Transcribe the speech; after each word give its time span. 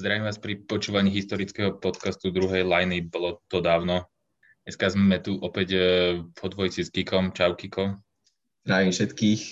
Zdravím 0.00 0.32
vás 0.32 0.40
pri 0.40 0.56
počúvaní 0.56 1.12
historického 1.12 1.76
podcastu 1.76 2.32
druhej 2.32 2.64
liny. 2.64 3.04
Bolo 3.04 3.44
to 3.52 3.60
dávno. 3.60 4.08
Dneska 4.64 4.88
sme 4.88 5.20
tu 5.20 5.36
opäť 5.36 5.68
e, 5.76 5.80
po 6.32 6.48
dvojici 6.48 6.88
s 6.88 6.88
Kikom. 6.88 7.36
Čau, 7.36 7.52
Kiko. 7.52 8.00
Zdravím 8.64 8.96
všetkých. 8.96 9.42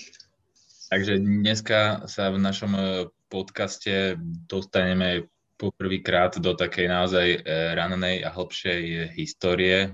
Takže 0.89 1.21
dneska 1.21 2.09
sa 2.09 2.33
v 2.33 2.41
našom 2.41 2.73
e, 2.73 2.81
podcaste 3.29 4.17
dostaneme 4.49 5.29
poprvýkrát 5.61 6.41
do 6.41 6.57
takej 6.57 6.97
naozaj 6.97 7.27
e, 7.29 7.39
ranej 7.77 8.25
a 8.25 8.33
hlbšej 8.33 9.13
histórie. 9.21 9.93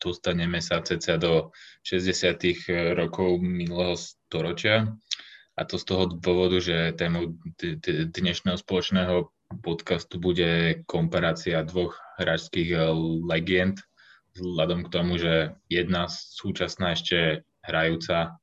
Dostaneme 0.00 0.64
sa 0.64 0.80
ceca 0.80 1.20
do 1.20 1.52
60. 1.84 2.96
rokov 2.96 3.36
minulého 3.36 4.00
storočia. 4.00 4.96
A 5.60 5.68
to 5.68 5.76
z 5.76 5.84
toho 5.84 6.08
dôvodu, 6.08 6.56
že 6.56 6.96
tému 6.96 7.36
dnešného 8.16 8.56
spoločného 8.56 9.28
podcastu 9.60 10.18
bude 10.18 10.82
komparácia 10.88 11.62
dvoch 11.62 11.98
hráčských 12.18 12.74
legend, 13.26 13.82
vzhľadom 14.34 14.86
k 14.86 14.92
tomu, 14.92 15.18
že 15.18 15.54
jedna 15.70 16.10
súčasná 16.10 16.98
ešte 16.98 17.46
hrajúca 17.62 18.38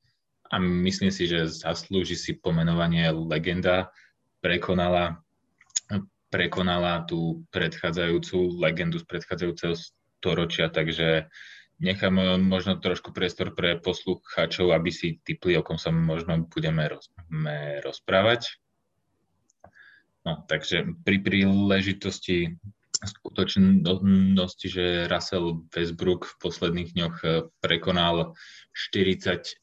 a 0.52 0.56
myslím 0.60 1.12
si, 1.12 1.28
že 1.28 1.48
zaslúži 1.48 2.16
si 2.20 2.32
pomenovanie 2.36 3.12
legenda, 3.12 3.92
prekonala, 4.44 5.24
prekonala 6.32 7.08
tú 7.08 7.44
predchádzajúcu 7.52 8.60
legendu 8.60 9.00
z 9.00 9.06
predchádzajúceho 9.08 9.76
storočia, 9.76 10.68
takže 10.72 11.32
nechám 11.82 12.14
možno 12.46 12.78
trošku 12.78 13.10
priestor 13.10 13.58
pre 13.58 13.82
poslucháčov, 13.82 14.70
aby 14.70 14.94
si 14.94 15.18
typli, 15.26 15.58
o 15.58 15.66
kom 15.66 15.82
sa 15.82 15.90
možno 15.90 16.46
budeme 16.46 16.88
roz, 16.88 17.10
rozprávať. 17.82 18.61
No, 20.22 20.46
takže 20.46 20.86
pri 21.02 21.18
príležitosti 21.18 22.62
skutočnosti, 23.02 24.68
že 24.70 25.10
Russell 25.10 25.66
Westbrook 25.74 26.30
v 26.30 26.36
posledných 26.38 26.94
dňoch 26.94 27.16
eh, 27.26 27.32
prekonal 27.58 28.38
47 28.78 29.58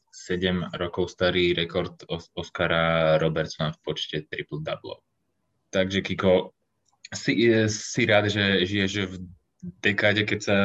rokov 0.75 1.15
starý 1.15 1.55
rekord 1.55 1.95
Oscara 2.35 3.15
Robertsona 3.23 3.71
v 3.71 3.79
počte 3.79 4.27
triple-double. 4.27 4.99
Takže 5.71 6.03
Kiko, 6.03 6.51
si, 7.15 7.47
eh, 7.47 7.71
si 7.71 8.03
rád, 8.03 8.27
že 8.27 8.67
žiješ 8.67 8.93
v 9.07 9.15
dekáde, 9.79 10.27
keď 10.27 10.39
sa 10.43 10.57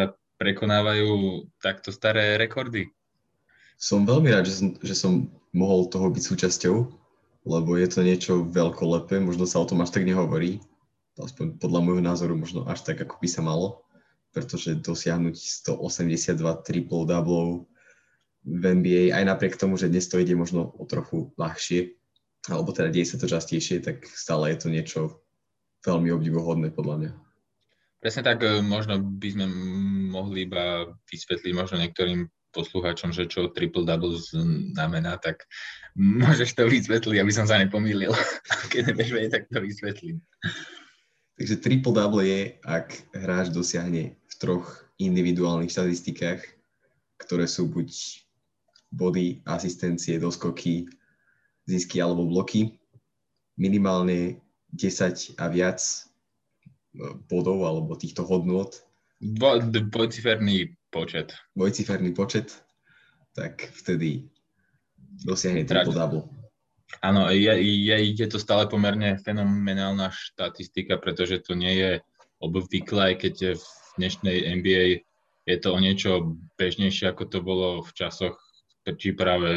prekonávajú 0.42 1.46
takto 1.62 1.94
staré 1.94 2.34
rekordy? 2.34 2.90
Som 3.78 4.06
veľmi 4.06 4.34
rád, 4.34 4.50
že 4.50 4.54
som, 4.58 4.68
že 4.82 4.94
som 4.98 5.12
mohol 5.54 5.86
toho 5.86 6.10
byť 6.10 6.22
súčasťou 6.22 7.03
lebo 7.44 7.76
je 7.76 7.88
to 7.88 8.00
niečo 8.00 8.32
veľkolepé, 8.48 9.20
možno 9.20 9.44
sa 9.44 9.60
o 9.60 9.68
tom 9.68 9.84
až 9.84 9.92
tak 9.92 10.08
nehovorí, 10.08 10.64
aspoň 11.20 11.60
podľa 11.60 11.80
môjho 11.84 12.02
názoru 12.02 12.34
možno 12.34 12.64
až 12.64 12.82
tak, 12.82 13.04
ako 13.04 13.20
by 13.20 13.28
sa 13.28 13.44
malo, 13.44 13.84
pretože 14.34 14.80
dosiahnuť 14.80 15.36
182 15.68 16.66
triple 16.66 17.04
double 17.06 17.68
v 18.44 18.62
NBA, 18.64 19.14
aj 19.14 19.24
napriek 19.24 19.54
tomu, 19.56 19.78
že 19.78 19.88
dnes 19.88 20.08
to 20.08 20.20
ide 20.20 20.34
možno 20.36 20.72
o 20.74 20.84
trochu 20.84 21.32
ľahšie, 21.36 21.96
alebo 22.48 22.72
teda 22.76 22.92
deje 22.92 23.14
sa 23.14 23.16
to 23.16 23.30
častejšie, 23.30 23.80
tak 23.80 24.04
stále 24.08 24.52
je 24.52 24.58
to 24.60 24.68
niečo 24.68 25.00
veľmi 25.84 26.12
obdivuhodné 26.12 26.72
podľa 26.72 26.96
mňa. 27.00 27.12
Presne 28.04 28.20
tak, 28.20 28.44
e, 28.44 28.60
možno 28.60 29.00
by 29.00 29.28
sme 29.32 29.46
mohli 30.12 30.44
iba 30.44 30.92
vysvetliť 31.08 31.52
možno 31.56 31.80
niektorým 31.80 32.28
poslucháčom, 32.54 33.10
že 33.10 33.26
čo 33.26 33.50
triple-double 33.50 34.14
znamená, 34.14 35.18
tak 35.18 35.50
môžeš 35.98 36.54
to 36.54 36.70
vysvetliť, 36.70 37.18
aby 37.18 37.32
som 37.34 37.50
sa 37.50 37.58
nepomýlil. 37.58 38.14
Keď 38.72 38.94
nevieš 38.94 39.10
vedieť, 39.10 39.32
tak 39.34 39.44
to 39.50 39.58
vysvetlím. 39.58 40.22
Takže 41.34 41.54
triple-double 41.58 42.22
je, 42.22 42.40
ak 42.62 42.94
hráč 43.10 43.50
dosiahne 43.50 44.14
v 44.14 44.34
troch 44.38 44.86
individuálnych 45.02 45.74
štatistikách, 45.74 46.46
ktoré 47.18 47.50
sú 47.50 47.66
buď 47.66 47.90
body, 48.94 49.42
asistencie, 49.50 50.22
doskoky, 50.22 50.86
zisky 51.66 51.98
alebo 51.98 52.30
bloky, 52.30 52.78
minimálne 53.58 54.38
10 54.78 55.38
a 55.42 55.50
viac 55.50 55.82
bodov 57.26 57.66
alebo 57.66 57.98
týchto 57.98 58.22
hodnôt. 58.22 58.70
Dvojciferný 59.18 60.74
počet. 60.94 61.34
Dvojciferný 61.58 62.14
počet, 62.14 62.54
tak 63.34 63.66
vtedy 63.82 64.30
dosiahne 65.26 65.66
triple 65.66 65.90
double. 65.90 66.22
Áno, 67.02 67.26
je, 67.34 67.50
je, 67.58 67.96
je 68.14 68.26
to 68.30 68.38
stále 68.38 68.70
pomerne 68.70 69.18
fenomenálna 69.18 70.14
štatistika, 70.14 71.02
pretože 71.02 71.42
to 71.42 71.58
nie 71.58 71.74
je 71.74 71.92
obvyklé, 72.38 73.18
keď 73.18 73.58
v 73.58 73.66
dnešnej 73.98 74.36
NBA 74.62 75.02
je 75.50 75.56
to 75.58 75.74
o 75.74 75.78
niečo 75.82 76.38
bežnejšie, 76.54 77.10
ako 77.10 77.22
to 77.26 77.38
bolo 77.42 77.82
v 77.82 77.90
časoch 77.98 78.38
či 78.84 79.16
práve 79.16 79.48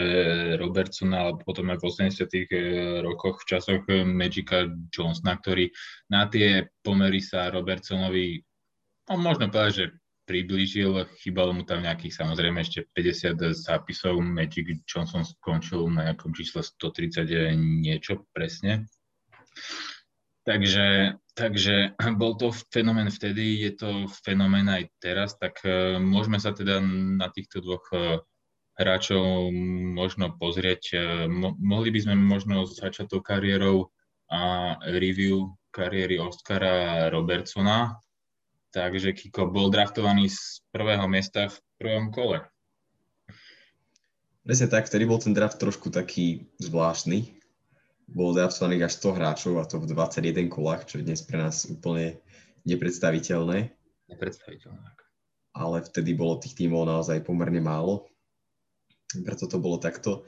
Robertsona, 0.55 1.27
alebo 1.27 1.43
potom 1.43 1.67
aj 1.67 1.83
v 1.83 1.87
80 1.91 2.31
eh, 2.31 2.47
rokoch 3.03 3.43
v 3.43 3.47
časoch 3.59 3.83
Magica 4.07 4.71
Johnsona, 4.87 5.35
ktorý 5.35 5.67
na 6.07 6.31
tie 6.31 6.71
pomery 6.79 7.19
sa 7.19 7.51
Robertsonovi, 7.51 8.39
no 9.11 9.13
možno 9.19 9.51
povedať, 9.51 9.73
že 9.75 9.85
priblížil, 10.27 11.07
chýbalo 11.23 11.55
mu 11.55 11.63
tam 11.63 11.87
nejakých 11.87 12.19
samozrejme 12.19 12.59
ešte 12.59 12.83
50 12.91 13.55
zápisov, 13.55 14.19
Magic 14.19 14.83
Johnson 14.83 15.23
skončil 15.23 15.87
na 15.87 16.11
nejakom 16.11 16.35
čísle 16.35 16.59
130 16.59 17.55
niečo 17.55 18.27
presne. 18.35 18.85
Takže, 20.43 21.19
takže 21.35 21.95
bol 22.19 22.35
to 22.39 22.51
fenomén 22.71 23.07
vtedy, 23.11 23.63
je 23.67 23.71
to 23.75 23.89
fenomén 24.23 24.67
aj 24.67 24.87
teraz, 24.99 25.35
tak 25.39 25.59
uh, 25.63 25.99
môžeme 25.99 26.39
sa 26.39 26.55
teda 26.55 26.79
na 27.19 27.27
týchto 27.31 27.59
dvoch 27.59 27.83
uh, 27.91 28.23
hráčov 28.79 29.51
možno 29.95 30.31
pozrieť. 30.39 30.83
Uh, 30.95 31.01
mo- 31.27 31.55
mohli 31.59 31.91
by 31.91 31.99
sme 31.99 32.15
možno 32.15 32.63
začať 32.63 33.11
tou 33.11 33.19
kariérou 33.19 33.91
a 34.31 34.75
review 34.91 35.51
kariéry 35.71 36.15
Oscara 36.19 37.07
Robertsona, 37.11 37.99
Takže 38.75 39.15
Kiko 39.15 39.47
bol 39.47 39.71
draftovaný 39.71 40.27
z 40.27 40.59
prvého 40.75 41.07
miesta 41.07 41.47
v 41.47 41.57
prvom 41.79 42.11
kole. 42.11 42.43
Presne 44.43 44.67
tak, 44.71 44.87
vtedy 44.87 45.03
bol 45.03 45.19
ten 45.19 45.35
draft 45.35 45.59
trošku 45.59 45.91
taký 45.91 46.47
zvláštny. 46.59 47.35
Bol 48.07 48.31
draftovaných 48.31 48.87
až 48.87 48.93
100 49.03 49.17
hráčov 49.19 49.53
a 49.59 49.67
to 49.67 49.83
v 49.83 49.91
21 49.91 50.47
kolách, 50.47 50.87
čo 50.87 50.99
je 50.99 51.07
dnes 51.07 51.19
pre 51.19 51.35
nás 51.35 51.67
úplne 51.67 52.19
nepredstaviteľné. 52.63 53.75
Nepredstaviteľné. 54.07 54.87
Ale 55.51 55.77
vtedy 55.83 56.15
bolo 56.15 56.39
tých 56.39 56.55
tímov 56.55 56.87
naozaj 56.87 57.27
pomerne 57.27 57.59
málo. 57.59 58.07
Preto 59.11 59.51
to 59.51 59.59
bolo 59.59 59.79
takto. 59.79 60.23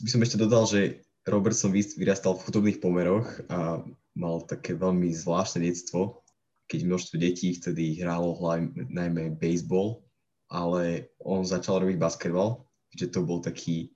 By 0.00 0.08
som 0.08 0.24
ešte 0.24 0.40
dodal, 0.40 0.64
že 0.64 1.04
Robertson 1.28 1.72
vyrastal 1.72 2.36
v 2.36 2.44
chudobných 2.48 2.80
pomeroch 2.80 3.28
a 3.52 3.84
mal 4.16 4.40
také 4.48 4.72
veľmi 4.72 5.12
zvláštne 5.12 5.64
detstvo, 5.68 6.24
keď 6.70 6.86
množstvo 6.86 7.18
detí 7.18 7.50
vtedy 7.58 7.98
hralo 7.98 8.38
hlavne, 8.38 8.86
najmä 8.86 9.34
baseball, 9.34 10.06
ale 10.46 11.10
on 11.18 11.42
začal 11.42 11.82
robiť 11.82 11.98
basketbal, 11.98 12.62
že 12.94 13.10
to 13.10 13.26
bol 13.26 13.42
taký, 13.42 13.90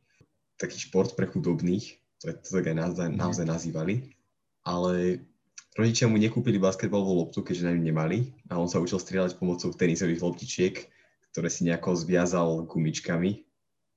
taký 0.59 0.91
šport 0.91 1.15
pre 1.15 1.31
chudobných, 1.31 2.03
to, 2.19 2.35
to 2.35 2.49
tak 2.51 2.67
aj 2.67 2.77
naozaj, 2.77 3.09
mhm. 3.15 3.19
naozaj 3.19 3.47
nazývali, 3.47 4.11
ale 4.67 5.23
rodičia 5.79 6.11
mu 6.11 6.19
nekúpili 6.19 6.59
basketbalovú 6.59 7.23
loptu, 7.23 7.47
keďže 7.47 7.71
na 7.71 7.73
ňu 7.79 7.83
nemali 7.87 8.19
a 8.51 8.59
on 8.59 8.67
sa 8.67 8.83
učil 8.83 8.99
strieľať 8.99 9.39
pomocou 9.39 9.71
tenisových 9.71 10.23
loptičiek, 10.23 10.75
ktoré 11.31 11.47
si 11.51 11.67
nejako 11.67 11.95
zviazal 11.95 12.67
gumičkami, 12.67 13.47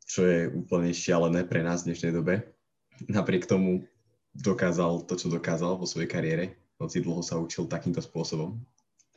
čo 0.05 0.21
je 0.25 0.49
úplne 0.53 0.93
šialené 0.93 1.45
pre 1.49 1.65
nás 1.65 1.81
v 1.81 1.93
dnešnej 1.93 2.13
dobe. 2.13 2.45
Napriek 3.09 3.45
tomu 3.45 3.85
dokázal 4.33 5.05
to, 5.05 5.17
čo 5.17 5.29
dokázal 5.29 5.77
vo 5.77 5.85
svojej 5.85 6.09
kariére 6.09 6.57
hoci 6.77 7.01
dlho 7.01 7.25
sa 7.25 7.41
učil 7.41 7.65
takýmto 7.65 8.01
spôsobom? 8.01 8.61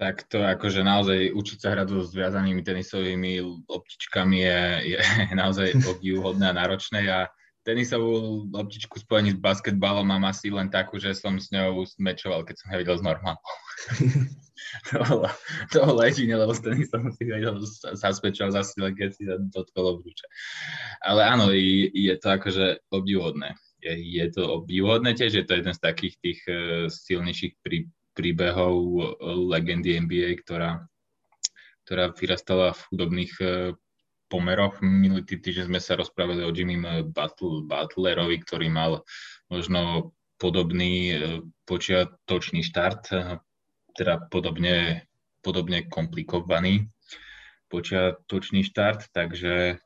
Tak 0.00 0.32
to 0.32 0.40
akože 0.40 0.80
naozaj 0.80 1.28
učiť 1.36 1.58
sa 1.60 1.76
hrať 1.76 1.92
so 1.92 2.00
zviazanými 2.08 2.64
tenisovými 2.64 3.44
loptičkami 3.68 4.36
je, 4.40 4.60
je 4.96 4.98
naozaj 5.40 5.76
obdivuhodné 5.84 6.48
a 6.48 6.56
náročné 6.56 7.04
a 7.12 7.28
tenisovú 7.60 8.48
loptičku 8.48 8.96
spojení 9.04 9.36
s 9.36 9.38
basketbalom 9.38 10.08
mám 10.08 10.24
asi 10.24 10.48
len 10.48 10.72
takú, 10.72 10.96
že 10.96 11.12
som 11.12 11.36
s 11.36 11.52
ňou 11.52 11.84
smečoval, 11.84 12.48
keď 12.48 12.56
som 12.56 12.72
ja 12.72 12.80
videl 12.80 12.96
z 12.96 13.04
normálnou. 13.04 13.52
to 14.88 14.96
bolo, 15.04 15.28
to 15.68 15.78
bolo 15.84 16.00
jedine, 16.08 16.40
lebo 16.40 16.56
s 16.56 16.64
tenisom 16.64 17.12
si 17.12 17.28
vedel 17.28 17.60
zaspečal 17.92 18.48
zase 18.56 18.80
len 18.80 18.96
keď 18.96 19.08
si 19.12 19.28
dotkol 19.52 20.00
obruče. 20.00 20.24
Ale 21.04 21.28
áno, 21.28 21.52
je 21.52 22.14
to 22.16 22.28
akože 22.32 22.88
obdivuhodné 22.88 23.52
je, 23.80 23.92
je 23.96 24.26
to 24.30 24.42
obdivuhodné 24.62 25.16
tiež, 25.16 25.32
je 25.40 25.46
to 25.48 25.58
jeden 25.58 25.74
z 25.74 25.80
takých 25.80 26.14
tých 26.20 26.40
uh, 26.46 26.86
silnejších 26.86 27.58
prí, 27.64 27.88
príbehov 28.14 28.74
uh, 28.76 29.04
legendy 29.50 29.96
NBA, 29.98 30.44
ktorá, 30.44 30.84
ktorá 31.88 32.12
vyrastala 32.12 32.76
v 32.76 32.80
chudobných 32.92 33.34
uh, 33.40 33.72
pomeroch. 34.28 34.78
Minulý 34.84 35.26
týždeň 35.26 35.66
sme 35.72 35.80
sa 35.82 35.98
rozprávali 35.98 36.46
o 36.46 36.54
Jimmy 36.54 36.78
Butler, 37.08 37.66
Butlerovi, 37.66 38.38
ktorý 38.46 38.70
mal 38.70 39.02
možno 39.50 40.14
podobný 40.38 41.18
počiatočný 41.68 42.64
štart 42.64 43.12
teda 43.92 44.30
podobne, 44.30 45.04
podobne 45.44 45.84
komplikovaný 45.90 46.88
počiatočný 47.70 48.66
štart, 48.66 49.14
takže 49.14 49.78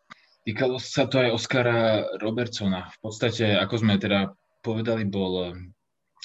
týkalo 0.44 0.76
sa 0.76 1.08
to 1.08 1.20
aj 1.20 1.34
Oskara 1.34 2.04
Robertsona. 2.20 2.92
V 3.00 3.10
podstate, 3.10 3.56
ako 3.56 3.80
sme 3.80 3.96
teda 3.96 4.32
povedali, 4.60 5.08
bol 5.08 5.56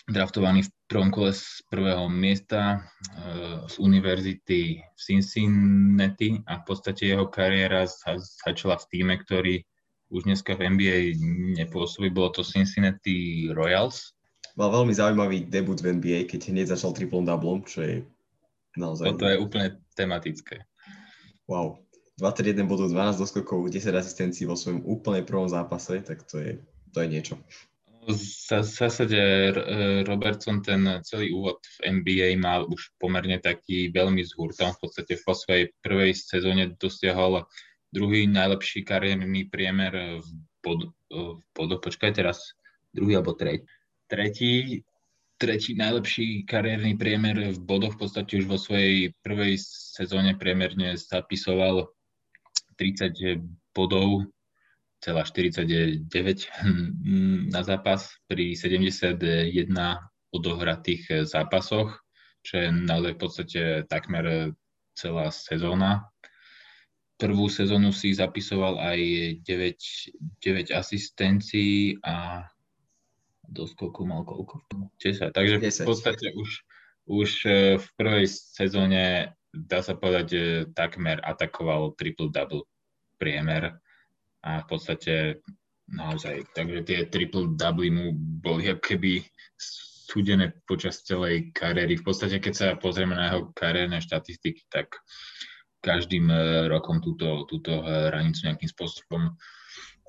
draftovaný 0.08 0.64
v 0.66 0.72
prvom 0.88 1.10
kole 1.12 1.32
z 1.36 1.62
prvého 1.68 2.08
miesta 2.08 2.80
eh, 2.80 3.64
z 3.68 3.76
univerzity 3.80 4.80
v 4.80 5.00
Cincinnati 5.00 6.40
a 6.48 6.60
v 6.60 6.64
podstate 6.64 7.12
jeho 7.12 7.28
kariéra 7.28 7.86
začala 8.48 8.80
v 8.80 8.86
týme, 8.90 9.16
ktorý 9.20 9.62
už 10.10 10.26
dneska 10.26 10.58
v 10.58 10.74
NBA 10.74 10.98
nepôsobí, 11.62 12.10
bolo 12.10 12.34
to 12.34 12.42
Cincinnati 12.42 13.46
Royals. 13.54 14.18
Mal 14.58 14.74
veľmi 14.74 14.90
zaujímavý 14.90 15.46
debut 15.46 15.78
v 15.78 16.02
NBA, 16.02 16.26
keď 16.26 16.50
hneď 16.50 16.74
začal 16.74 16.98
triplom 16.98 17.30
doublom, 17.30 17.62
čo 17.62 17.86
je 17.86 17.96
naozaj... 18.74 19.14
Toto 19.14 19.30
je 19.30 19.38
úplne 19.38 19.78
tematické. 19.94 20.66
Wow. 21.46 21.86
21 22.20 22.68
bodov, 22.68 22.92
12 22.92 23.16
doskokov, 23.16 23.72
10 23.72 23.96
asistencií 23.96 24.44
vo 24.44 24.60
svojom 24.60 24.84
úplne 24.84 25.24
prvom 25.24 25.48
zápase, 25.48 26.04
tak 26.04 26.28
to 26.28 26.36
je, 26.44 26.60
to 26.92 27.00
je 27.00 27.08
niečo. 27.08 27.40
V 28.10 28.66
zásade 28.66 29.20
Robertson 30.04 30.66
ten 30.66 30.82
celý 31.06 31.32
úvod 31.32 31.62
v 31.80 32.02
NBA 32.02 32.36
mal 32.42 32.66
už 32.66 32.96
pomerne 32.98 33.38
taký 33.38 33.94
veľmi 33.94 34.26
z 34.26 34.34
hurtom. 34.34 34.74
V 34.74 34.88
podstate 34.88 35.20
vo 35.22 35.38
svojej 35.38 35.70
prvej 35.84 36.18
sezóne 36.18 36.74
dosiahol 36.80 37.46
druhý 37.94 38.26
najlepší 38.26 38.82
kariérny 38.82 39.46
priemer 39.52 40.24
v 40.26 40.28
pod, 40.64 40.90
v 41.12 41.44
pod, 41.54 41.70
počkaj 41.80 42.18
teraz, 42.18 42.58
druhý 42.96 43.22
alebo 43.22 43.38
tretí. 43.38 43.68
Tretí, 44.10 44.82
tretí 45.38 45.78
najlepší 45.78 46.50
kariérny 46.50 46.98
priemer 46.98 47.54
v 47.54 47.60
bodoch 47.62 47.94
v 47.94 48.10
podstate 48.10 48.42
už 48.42 48.50
vo 48.50 48.58
svojej 48.58 49.14
prvej 49.22 49.62
sezóne 49.62 50.34
priemerne 50.34 50.98
zapisoval 50.98 51.94
30 52.80 53.44
bodov, 53.76 54.32
celá 55.04 55.28
49 55.28 56.08
na 57.52 57.62
zápas 57.68 58.16
pri 58.32 58.56
71 58.56 59.20
odohratých 60.32 61.28
zápasoch, 61.28 62.00
čo 62.40 62.54
je 62.56 62.68
naozaj 62.72 63.12
v 63.16 63.20
podstate 63.20 63.62
takmer 63.92 64.56
celá 64.96 65.28
sezóna 65.36 66.08
prvú 67.20 67.52
sezónu 67.52 67.92
si 67.92 68.16
zapisoval 68.16 68.80
aj 68.80 69.00
9, 69.44 70.40
9 70.40 70.72
asistencií 70.72 72.00
a 72.00 72.48
do 73.44 73.68
skoku 73.68 74.08
mal 74.08 74.24
koľko? 74.24 74.64
10. 75.04 75.36
Takže 75.36 75.56
10. 75.60 75.84
v 75.84 75.90
podstate 75.92 76.28
už, 76.32 76.50
už 77.12 77.30
e, 77.44 77.76
v 77.76 77.88
prvej 78.00 78.26
sezóne 78.32 79.36
dá 79.54 79.82
sa 79.82 79.98
povedať, 79.98 80.26
že 80.30 80.44
takmer 80.78 81.20
atakoval 81.22 81.98
triple-double 81.98 82.66
priemer 83.18 83.78
a 84.46 84.64
v 84.64 84.66
podstate 84.70 85.44
naozaj, 85.90 86.46
takže 86.54 86.80
tie 86.86 87.00
triple-double 87.10 87.90
mu 87.90 88.06
boli 88.16 88.70
ako 88.70 88.82
keby 88.82 89.14
súdené 90.10 90.58
počas 90.66 91.06
celej 91.06 91.54
kariéry. 91.54 91.98
V 92.02 92.06
podstate, 92.06 92.42
keď 92.42 92.54
sa 92.54 92.68
pozrieme 92.78 93.14
na 93.14 93.30
jeho 93.30 93.54
kariérne 93.54 94.02
štatistiky, 94.02 94.66
tak 94.70 94.98
každým 95.86 96.30
e, 96.30 96.38
rokom 96.68 96.98
túto, 97.00 97.46
túto 97.46 97.86
hranicu 97.86 98.50
nejakým 98.50 98.70
spôsobom 98.70 99.38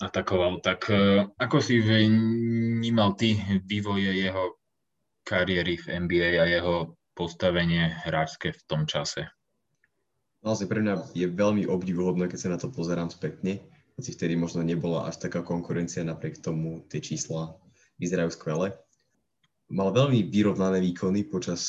atakoval. 0.01 0.65
Tak 0.65 0.81
e, 0.89 1.29
ako 1.37 1.57
si 1.61 1.85
vnímal 1.85 3.15
ty 3.21 3.37
vývoje 3.69 4.09
jeho 4.25 4.57
kariéry 5.29 5.77
v 5.77 5.87
NBA 6.09 6.31
a 6.41 6.49
jeho 6.49 6.97
postavenie 7.21 7.93
hráčske 8.09 8.57
v 8.57 8.63
tom 8.65 8.89
čase? 8.89 9.29
Naozaj 10.41 10.73
pre 10.73 10.81
mňa 10.81 11.13
je 11.13 11.29
veľmi 11.29 11.69
obdivuhodné, 11.69 12.33
keď 12.33 12.39
sa 12.41 12.49
na 12.49 12.57
to 12.57 12.73
pozerám 12.73 13.13
spätne, 13.13 13.61
hoci 14.01 14.17
vtedy 14.17 14.41
možno 14.41 14.65
nebola 14.65 15.05
až 15.05 15.21
taká 15.21 15.45
konkurencia, 15.45 16.01
napriek 16.01 16.41
tomu 16.41 16.81
tie 16.89 17.05
čísla 17.05 17.61
vyzerajú 18.01 18.33
skvele. 18.33 18.73
Mal 19.69 19.93
veľmi 19.93 20.33
vyrovnané 20.33 20.81
výkony 20.81 21.29
počas 21.29 21.61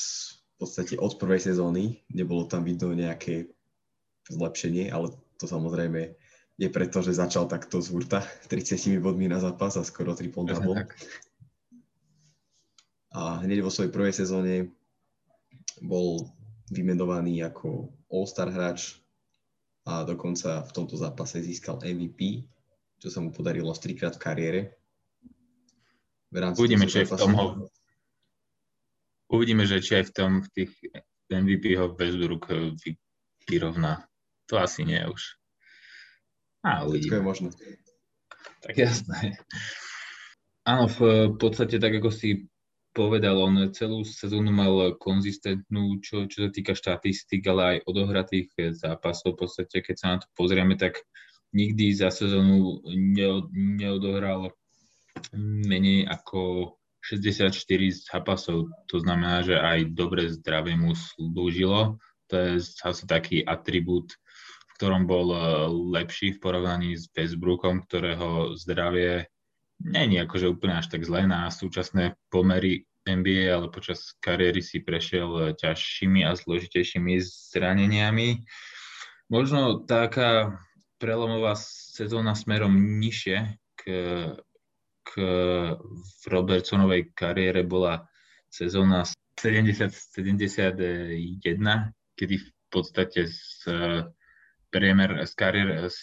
v 0.56 0.64
podstate 0.64 0.96
od 0.96 1.20
prvej 1.20 1.52
sezóny, 1.52 2.00
nebolo 2.16 2.48
tam 2.48 2.64
vidno 2.64 2.96
nejaké 2.96 3.52
zlepšenie, 4.32 4.88
ale 4.88 5.12
to 5.36 5.52
samozrejme 5.52 6.16
je 6.56 6.70
preto, 6.72 7.04
že 7.04 7.20
začal 7.20 7.52
takto 7.52 7.84
z 7.84 7.92
hurta 7.92 8.24
30 8.52 9.04
bodmi 9.04 9.28
na 9.28 9.44
zápas 9.44 9.76
a 9.76 9.84
skoro 9.84 10.16
triple 10.16 10.48
double. 10.48 10.88
A 13.12 13.44
hneď 13.44 13.60
vo 13.60 13.74
svojej 13.74 13.92
prvej 13.92 14.16
sezóne 14.16 14.72
bol 15.84 16.30
vymenovaný 16.72 17.44
ako 17.44 17.92
All-Star 18.08 18.52
hráč 18.52 19.02
a 19.88 20.06
dokonca 20.06 20.62
v 20.62 20.72
tomto 20.72 20.96
zápase 20.96 21.42
získal 21.42 21.82
MVP, 21.82 22.46
čo 23.02 23.10
sa 23.10 23.20
mu 23.20 23.34
podarilo 23.34 23.74
trikrát 23.74 24.16
v 24.16 24.24
kariére. 24.24 24.62
V 26.32 26.40
Uvidíme, 26.56 26.88
či 26.88 27.04
aj 27.04 27.12
v 27.12 27.14
tom 27.18 27.34
ho... 27.36 27.46
Uvidíme, 29.28 29.68
že 29.68 29.84
či 29.84 30.00
aj 30.00 30.06
v 30.08 30.14
tom 30.16 30.32
v 30.40 30.48
tých 30.54 30.72
MVP 31.28 31.76
ho 31.76 31.92
Westbrook 31.92 32.48
vyrovná. 33.48 34.08
To 34.48 34.60
asi 34.60 34.84
nie 34.84 35.00
už. 35.08 35.40
A 36.62 36.86
uvidíme. 36.86 37.20
je 37.20 37.24
možné. 37.24 37.50
Tak 38.62 38.76
jasné. 38.78 39.40
Áno, 40.62 40.86
v 40.86 41.34
podstate 41.42 41.82
tak, 41.82 41.98
ako 41.98 42.14
si 42.14 42.46
povedal, 42.92 43.40
on 43.40 43.72
celú 43.72 44.04
sezónu 44.04 44.52
mal 44.52 44.96
konzistentnú, 45.00 46.00
čo, 46.04 46.28
čo 46.28 46.48
sa 46.48 46.50
týka 46.52 46.76
štatistik, 46.76 47.44
ale 47.48 47.62
aj 47.64 47.78
odohratých 47.88 48.50
zápasov. 48.76 49.36
V 49.36 49.48
podstate, 49.48 49.80
keď 49.84 49.96
sa 49.96 50.08
na 50.16 50.18
to 50.20 50.28
pozrieme, 50.36 50.76
tak 50.76 51.00
nikdy 51.56 51.96
za 51.96 52.12
sezónu 52.12 52.84
neodohral 53.52 54.52
menej 55.36 56.08
ako 56.08 56.74
64 57.04 57.52
zápasov. 58.08 58.70
To 58.92 58.98
znamená, 59.02 59.42
že 59.42 59.58
aj 59.58 59.92
dobre 59.96 60.30
zdravie 60.30 60.78
mu 60.78 60.94
slúžilo. 60.94 61.98
To 62.30 62.34
je 62.36 62.64
zase 62.64 63.08
taký 63.10 63.44
atribút 63.44 64.16
ktorom 64.82 65.06
bol 65.06 65.30
lepší 65.94 66.34
v 66.34 66.42
porovnaní 66.42 66.98
s 66.98 67.06
Westbrookom, 67.14 67.86
ktorého 67.86 68.58
zdravie 68.58 69.30
není 69.84 70.22
akože 70.22 70.52
úplne 70.52 70.78
až 70.80 70.88
tak 70.94 71.06
zlé 71.06 71.28
na 71.28 71.50
súčasné 71.50 72.16
pomery 72.30 72.86
NBA, 73.06 73.50
ale 73.50 73.74
počas 73.74 74.14
kariéry 74.22 74.62
si 74.62 74.80
prešiel 74.82 75.58
ťažšími 75.58 76.22
a 76.22 76.38
zložitejšími 76.38 77.18
zraneniami. 77.52 78.46
Možno 79.32 79.82
taká 79.88 80.62
prelomová 81.02 81.58
sezóna 81.58 82.38
smerom 82.38 82.78
nižšie 83.02 83.58
k, 83.74 83.82
k 85.02 85.12
v 85.90 86.24
Robertsonovej 86.30 87.10
kariére 87.18 87.66
bola 87.66 88.06
sezóna 88.54 89.02
70-71, 89.42 91.18
kedy 92.14 92.36
v 92.38 92.50
podstate 92.70 93.26
z 93.26 93.66
priemer 94.72 95.26
z 95.26 95.34
kariér 95.36 95.90
z 95.90 96.02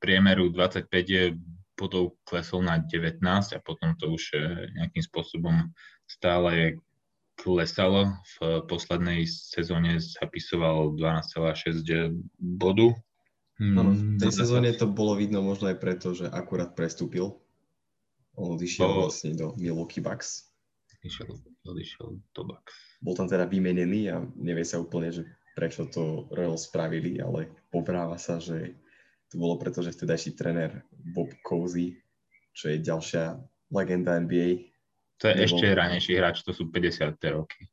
priemeru 0.00 0.52
25 0.52 1.38
bodov 1.80 2.20
klesol 2.28 2.68
na 2.68 2.76
19 2.84 3.24
a 3.24 3.58
potom 3.64 3.96
to 3.96 4.12
už 4.12 4.36
e, 4.36 4.68
nejakým 4.76 5.00
spôsobom 5.00 5.72
stále 6.04 6.76
klesalo. 7.40 8.12
V 8.36 8.68
poslednej 8.68 9.24
sezóne 9.24 9.96
zapisoval 9.96 10.92
12,6 11.00 12.20
bodu. 12.36 12.92
Ano, 13.60 13.92
v 13.92 14.20
tej 14.20 14.32
sezóne 14.32 14.72
to 14.76 14.88
bolo 14.88 15.16
vidno 15.16 15.40
možno 15.40 15.72
aj 15.72 15.80
preto, 15.80 16.12
že 16.16 16.28
akurát 16.28 16.72
prestúpil. 16.76 17.40
On 18.36 18.56
odišiel 18.56 18.88
oh. 18.88 18.96
vlastne 19.04 19.36
do 19.36 19.52
Milwaukee 19.56 20.00
Bucks. 20.00 20.48
Odišiel, 21.00 21.28
odišiel 21.68 22.06
do 22.36 22.42
Bucks. 22.44 22.72
Bol 23.04 23.16
tam 23.16 23.28
teda 23.28 23.48
vymenený 23.48 24.12
a 24.12 24.20
nevie 24.36 24.64
sa 24.64 24.80
úplne, 24.80 25.12
že 25.12 25.28
prečo 25.52 25.88
to 25.92 26.28
Royal 26.32 26.56
spravili, 26.56 27.20
ale 27.20 27.52
povráva 27.68 28.16
sa, 28.16 28.40
že 28.40 28.80
to 29.30 29.38
bolo 29.38 29.54
preto, 29.56 29.78
že 29.80 29.94
vtedajší 29.94 30.34
tréner 30.34 30.82
Bob 30.90 31.30
Cousy, 31.46 31.94
čo 32.50 32.66
je 32.74 32.82
ďalšia 32.82 33.38
legenda 33.70 34.18
NBA. 34.18 34.74
To 35.22 35.30
je 35.30 35.34
nebol, 35.38 35.46
ešte 35.46 35.66
ranejší 35.70 36.12
hráč, 36.18 36.42
to 36.42 36.50
sú 36.50 36.66
50. 36.66 37.14
roky. 37.30 37.70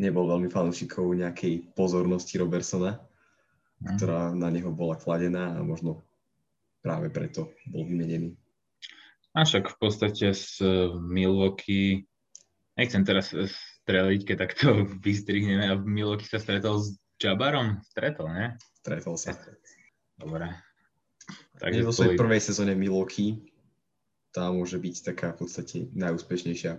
Nebol 0.00 0.24
veľmi 0.28 0.48
fanúšikov 0.48 1.12
nejakej 1.12 1.76
pozornosti 1.76 2.40
Robertsona, 2.40 2.96
mm. 2.96 3.96
ktorá 4.00 4.32
na 4.32 4.48
neho 4.48 4.72
bola 4.72 4.96
kladená 4.96 5.52
a 5.56 5.60
možno 5.60 6.00
práve 6.80 7.12
preto 7.12 7.52
bol 7.68 7.84
vymenený. 7.84 8.32
A 9.36 9.44
však 9.44 9.68
v 9.68 9.76
podstate 9.76 10.32
z 10.32 10.64
Milwaukee, 10.96 12.08
nechcem 12.72 13.04
teraz 13.04 13.36
streliť, 13.84 14.20
keď 14.24 14.36
takto 14.48 14.66
vystrihneme, 15.06 15.68
a 15.68 15.76
Milwaukee 15.76 16.24
sa 16.24 16.40
stretol 16.40 16.80
s 16.80 16.96
Jabarom 17.20 17.80
stretol, 17.84 18.32
ne? 18.32 18.46
Stretol 18.80 19.16
sa. 19.20 19.36
Dobre. 20.16 20.65
Takže 21.56 21.80
vo 21.84 21.92
svojej 21.92 22.16
prvej 22.20 22.40
sezóne 22.40 22.76
Milwaukee 22.76 23.40
tá 24.36 24.52
môže 24.52 24.76
byť 24.76 24.94
taká 25.12 25.32
v 25.32 25.46
podstate 25.46 25.88
najúspešnejšia 25.96 26.76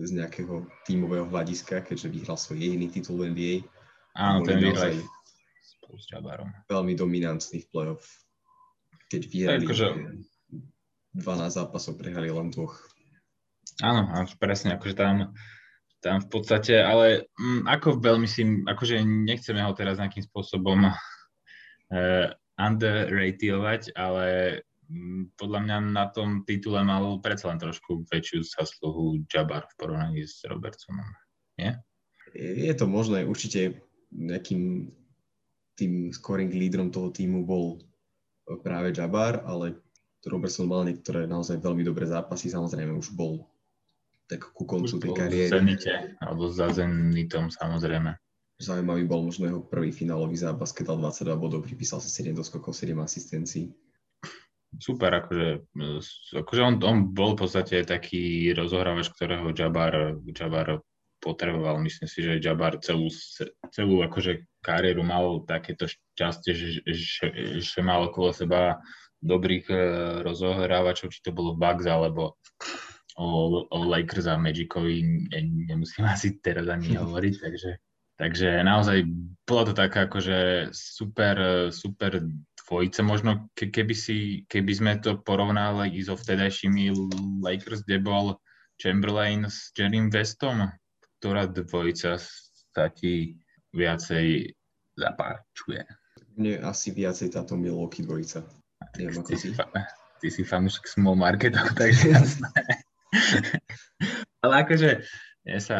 z 0.00 0.10
nejakého 0.10 0.64
tímového 0.88 1.28
hľadiska, 1.28 1.84
keďže 1.84 2.08
vyhral 2.08 2.40
svoj 2.40 2.58
jediný 2.58 2.88
titul 2.88 3.20
v 3.20 3.30
NBA. 3.30 3.54
Áno, 4.16 4.42
ten 4.42 4.58
vyhral 4.58 4.98
spolu 5.60 5.96
s 6.00 6.08
Jabarom. 6.08 6.48
Veľmi 6.66 6.96
dominantný 6.96 7.62
v 7.62 7.68
playoff. 7.70 8.06
Keď 9.12 9.22
vyhrali 9.28 9.64
akože... 9.68 9.86
12 11.14 11.22
zápasov, 11.46 11.94
prehrali 11.94 12.26
len 12.26 12.50
dvoch. 12.50 12.74
Áno, 13.86 14.02
presne, 14.42 14.74
akože 14.74 14.98
tam, 14.98 15.30
tam 16.02 16.18
v 16.18 16.26
podstate, 16.26 16.74
ale 16.82 17.30
m, 17.38 17.62
mm, 17.62 17.70
ako 17.70 18.02
veľmi 18.02 18.26
si, 18.26 18.42
akože 18.42 18.98
nechceme 19.02 19.62
ho 19.62 19.70
teraz 19.78 20.02
nejakým 20.02 20.26
spôsobom 20.26 20.90
uh, 20.90 22.28
underratedovať, 22.54 23.94
ale 23.98 24.26
mm, 24.86 25.34
podľa 25.34 25.60
mňa 25.66 25.76
na 25.90 26.06
tom 26.10 26.46
titule 26.46 26.80
mal 26.86 27.18
predsa 27.18 27.50
len 27.50 27.58
trošku 27.58 28.06
väčšiu 28.08 28.46
zasluhu 28.46 29.26
Jabbar 29.26 29.66
v 29.70 29.74
porovnaní 29.78 30.22
s 30.22 30.42
Robertsonom. 30.46 31.06
Nie? 31.58 31.82
Je 32.34 32.74
to 32.74 32.90
možné, 32.90 33.26
určite 33.26 33.78
nejakým 34.14 34.90
tým 35.74 36.14
scoring 36.14 36.54
lídrom 36.54 36.94
toho 36.94 37.10
týmu 37.10 37.42
bol 37.42 37.82
práve 38.62 38.94
Jabbar, 38.94 39.42
ale 39.46 39.78
Robertson 40.24 40.70
mal 40.70 40.86
niektoré 40.88 41.28
naozaj 41.28 41.60
veľmi 41.60 41.84
dobré 41.84 42.08
zápasy, 42.08 42.48
samozrejme 42.48 42.96
už 42.96 43.12
bol 43.12 43.44
tak 44.24 44.40
ku 44.56 44.64
koncu 44.64 44.96
tej 44.96 45.12
kariéry. 45.12 45.52
Zenite, 45.52 46.16
alebo 46.16 46.48
za 46.48 46.72
Zenitom 46.72 47.52
samozrejme. 47.52 48.16
Zaujímavý 48.62 49.02
bol 49.10 49.26
možno 49.26 49.50
jeho 49.50 49.62
prvý 49.62 49.90
finálový 49.90 50.38
zápas, 50.38 50.70
keď 50.70 50.94
dal 50.94 51.10
22 51.10 51.34
bodov, 51.42 51.66
pripísal 51.66 51.98
si 51.98 52.06
7 52.06 52.38
doskokov, 52.38 52.70
7 52.70 52.94
asistencií. 53.02 53.74
Super, 54.78 55.22
akože, 55.22 55.74
akože 56.34 56.60
on, 56.62 56.74
on 56.82 56.96
bol 57.14 57.34
v 57.34 57.46
podstate 57.46 57.86
taký 57.86 58.50
rozohrávač, 58.54 59.10
ktorého 59.14 59.54
Jabbar, 59.54 60.18
Jabbar 60.34 60.82
potreboval. 61.22 61.78
Myslím 61.82 62.10
si, 62.10 62.20
že 62.22 62.42
Jabbar 62.42 62.82
celú, 62.82 63.10
celú 63.70 64.02
akože 64.02 64.44
kariéru 64.62 65.06
mal 65.06 65.46
takéto 65.46 65.86
šťastie, 65.86 66.52
že, 66.52 66.68
že, 66.90 67.26
že 67.62 67.80
mal 67.82 68.10
okolo 68.10 68.34
seba 68.34 68.82
dobrých 69.24 69.66
e, 69.72 69.76
rozohrávačov, 70.20 71.08
či 71.08 71.24
to 71.24 71.32
bolo 71.32 71.56
Bugs 71.56 71.88
alebo 71.88 72.36
o, 73.16 73.28
o 73.64 73.78
Lakers 73.88 74.28
a 74.28 74.36
Magicovi 74.36 75.00
ne, 75.32 75.40
nemusím 75.70 76.04
asi 76.14 76.36
teraz 76.44 76.68
ani 76.68 76.98
hovoriť, 76.98 77.34
takže, 77.40 77.70
takže 78.16 78.62
naozaj 78.62 79.04
bola 79.44 79.62
to 79.68 79.74
taká 79.76 80.08
akože 80.08 80.70
super, 80.72 81.68
super 81.70 82.24
dvojice. 82.64 83.00
Možno 83.04 83.52
ke, 83.52 83.68
keby, 83.68 83.94
si, 83.94 84.16
keby 84.48 84.72
sme 84.72 84.92
to 84.98 85.20
porovnali 85.20 85.92
i 85.92 86.00
so 86.00 86.16
vtedajšími 86.16 86.90
Lakers, 87.44 87.84
kde 87.84 88.00
bol 88.00 88.40
Chamberlain 88.80 89.46
s 89.46 89.70
Jerrym 89.76 90.08
Westom, 90.08 90.72
ktorá 91.20 91.46
dvojica 91.46 92.16
sa 92.74 92.84
ti 92.90 93.38
viacej 93.76 94.56
zapáčuje? 94.98 95.84
Mne 96.34 96.62
asi 96.66 96.90
viacej 96.90 97.30
táto 97.34 97.54
Milwaukee 97.54 98.02
dvojica. 98.02 98.42
Neviem, 98.98 99.22
ty, 99.22 99.34
si, 99.38 99.54
fa- 99.54 99.70
ty 100.18 100.28
si 100.30 100.42
fanúšik 100.42 100.86
small 100.90 101.18
marketov, 101.18 101.70
takže 101.80 102.10
jasné. 102.10 102.50
Ale 104.42 104.54
akože 104.66 104.90
ja 105.46 105.58
sa 105.62 105.78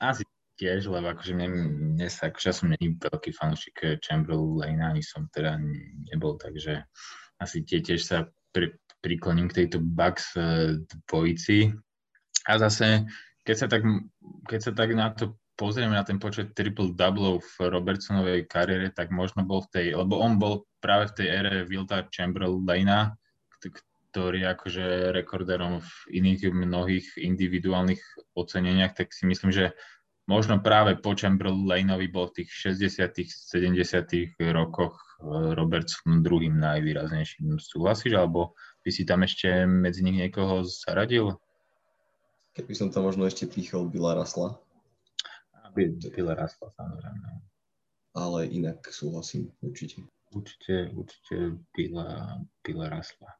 asi 0.00 0.26
tiež, 0.60 0.92
lebo 0.92 1.16
akože 1.16 1.32
mne, 1.32 1.48
mne 1.96 2.08
sa, 2.12 2.28
akože 2.28 2.46
ja 2.52 2.54
som 2.54 2.68
není 2.68 3.00
veľký 3.00 3.32
fanúšik 3.32 4.04
Chamberlaina, 4.04 4.92
ani 4.92 5.00
som 5.00 5.24
teda 5.32 5.56
nebol, 6.12 6.36
takže 6.36 6.84
asi 7.40 7.64
tie 7.64 7.80
tiež 7.80 8.00
sa 8.04 8.28
pri, 8.52 8.76
prikloním 9.00 9.48
k 9.48 9.64
tejto 9.64 9.80
Bucks 9.80 10.36
e, 10.36 10.76
dvojici. 11.08 11.72
A 12.44 12.52
zase, 12.60 13.08
keď 13.44 13.56
sa 13.56 13.66
tak, 13.72 13.82
keď 14.44 14.60
sa 14.60 14.72
tak 14.76 14.92
na 14.92 15.08
to 15.16 15.40
pozrieme 15.56 15.92
na 15.92 16.04
ten 16.04 16.16
počet 16.16 16.56
triple 16.56 16.96
doublov 16.96 17.44
v 17.44 17.68
Robertsonovej 17.68 18.48
kariére, 18.48 18.92
tak 18.92 19.12
možno 19.12 19.44
bol 19.44 19.64
v 19.64 19.70
tej, 19.72 19.86
lebo 19.92 20.20
on 20.20 20.40
bol 20.40 20.64
práve 20.80 21.12
v 21.12 21.16
tej 21.20 21.26
ére 21.28 21.54
Wilta 21.68 22.04
Chamberlaina, 22.08 23.12
ktorý 24.10 24.48
akože 24.56 25.12
rekorderom 25.12 25.84
v 25.84 25.92
iných 26.16 26.48
mnohých 26.48 27.06
individuálnych 27.20 28.00
oceneniach, 28.32 28.96
tak 28.96 29.12
si 29.12 29.28
myslím, 29.28 29.52
že 29.52 29.76
možno 30.30 30.62
práve 30.62 30.94
po 30.94 31.18
Chamberlainovi 31.18 32.06
bol 32.06 32.30
v 32.30 32.46
tých 32.46 32.78
60 32.78 33.10
70 33.26 34.38
rokoch 34.54 34.94
eh, 35.18 35.58
Robertson 35.58 36.22
druhým 36.22 36.54
najvýraznejším. 36.62 37.58
Súhlasíš, 37.58 38.14
alebo 38.14 38.54
by 38.86 38.90
si 38.94 39.02
tam 39.02 39.26
ešte 39.26 39.66
medzi 39.66 40.06
nich 40.06 40.22
niekoho 40.22 40.62
zaradil? 40.62 41.34
Keby 42.54 42.72
som 42.78 42.88
tam 42.94 43.10
možno 43.10 43.26
ešte 43.26 43.50
pýchol 43.50 43.90
Billa 43.90 44.14
Rasla. 44.14 44.54
Pile 45.74 46.34
rastla, 46.34 46.74
samozrejme. 46.74 47.28
Ale 48.18 48.50
inak 48.50 48.82
súhlasím, 48.90 49.54
určite. 49.62 50.02
Určite, 50.34 50.90
určite 50.94 51.62
pila, 51.74 52.38
pila 52.62 52.86
rastla. 52.90 53.30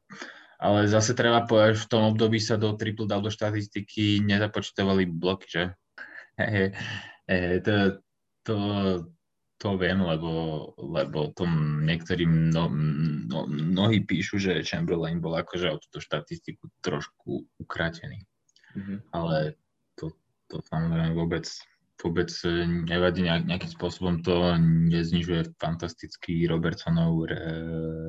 Ale 0.61 0.87
zase 0.87 1.11
treba 1.11 1.43
povedať, 1.43 1.75
že 1.75 1.83
v 1.87 1.91
tom 1.91 2.03
období 2.13 2.39
sa 2.39 2.55
do 2.55 2.71
triple 2.75 3.07
double 3.07 3.33
štatistiky 3.33 4.23
nezapočítavali 4.23 5.09
bloky, 5.09 5.47
že? 5.49 5.63
He, 6.49 6.63
he, 7.29 7.59
to, 7.61 8.01
to, 8.47 8.57
to 9.61 9.69
viem, 9.77 10.01
lebo, 10.01 10.73
lebo 10.81 11.29
to 11.37 11.45
niektorí 11.85 12.25
mno, 12.25 12.69
mno, 12.71 13.45
mnohí 13.45 14.01
píšu, 14.01 14.41
že 14.41 14.65
Chamberlain 14.65 15.21
bol 15.21 15.37
akože 15.37 15.69
o 15.69 15.77
túto 15.77 16.01
štatistiku 16.01 16.65
trošku 16.81 17.45
ukratený. 17.61 18.25
Mm-hmm. 18.73 18.97
Ale 19.13 19.59
to, 19.99 20.09
to 20.49 20.63
samozrejme 20.65 21.13
vôbec 21.13 21.45
vôbec 22.01 22.33
e, 22.43 22.65
nevadí 22.65 23.21
nejakým 23.21 23.69
spôsobom 23.69 24.25
to 24.25 24.57
neznižuje 24.89 25.53
fantastický 25.61 26.49
Robertsonov 26.49 27.29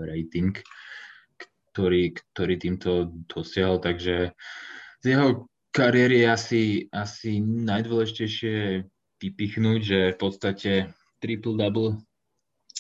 rating, 0.09 0.57
ktorý, 1.73 2.17
ktorý 2.17 2.55
týmto 2.57 3.13
dosiahol, 3.29 3.81
takže 3.81 4.33
z 5.01 5.05
jeho 5.05 5.45
kariéry 5.73 6.29
asi, 6.29 6.87
asi 6.93 7.41
najdôležitejšie 7.43 8.87
vypichnúť, 9.19 9.81
že 9.81 10.01
v 10.15 10.19
podstate 10.21 10.73
triple-double 11.25 11.97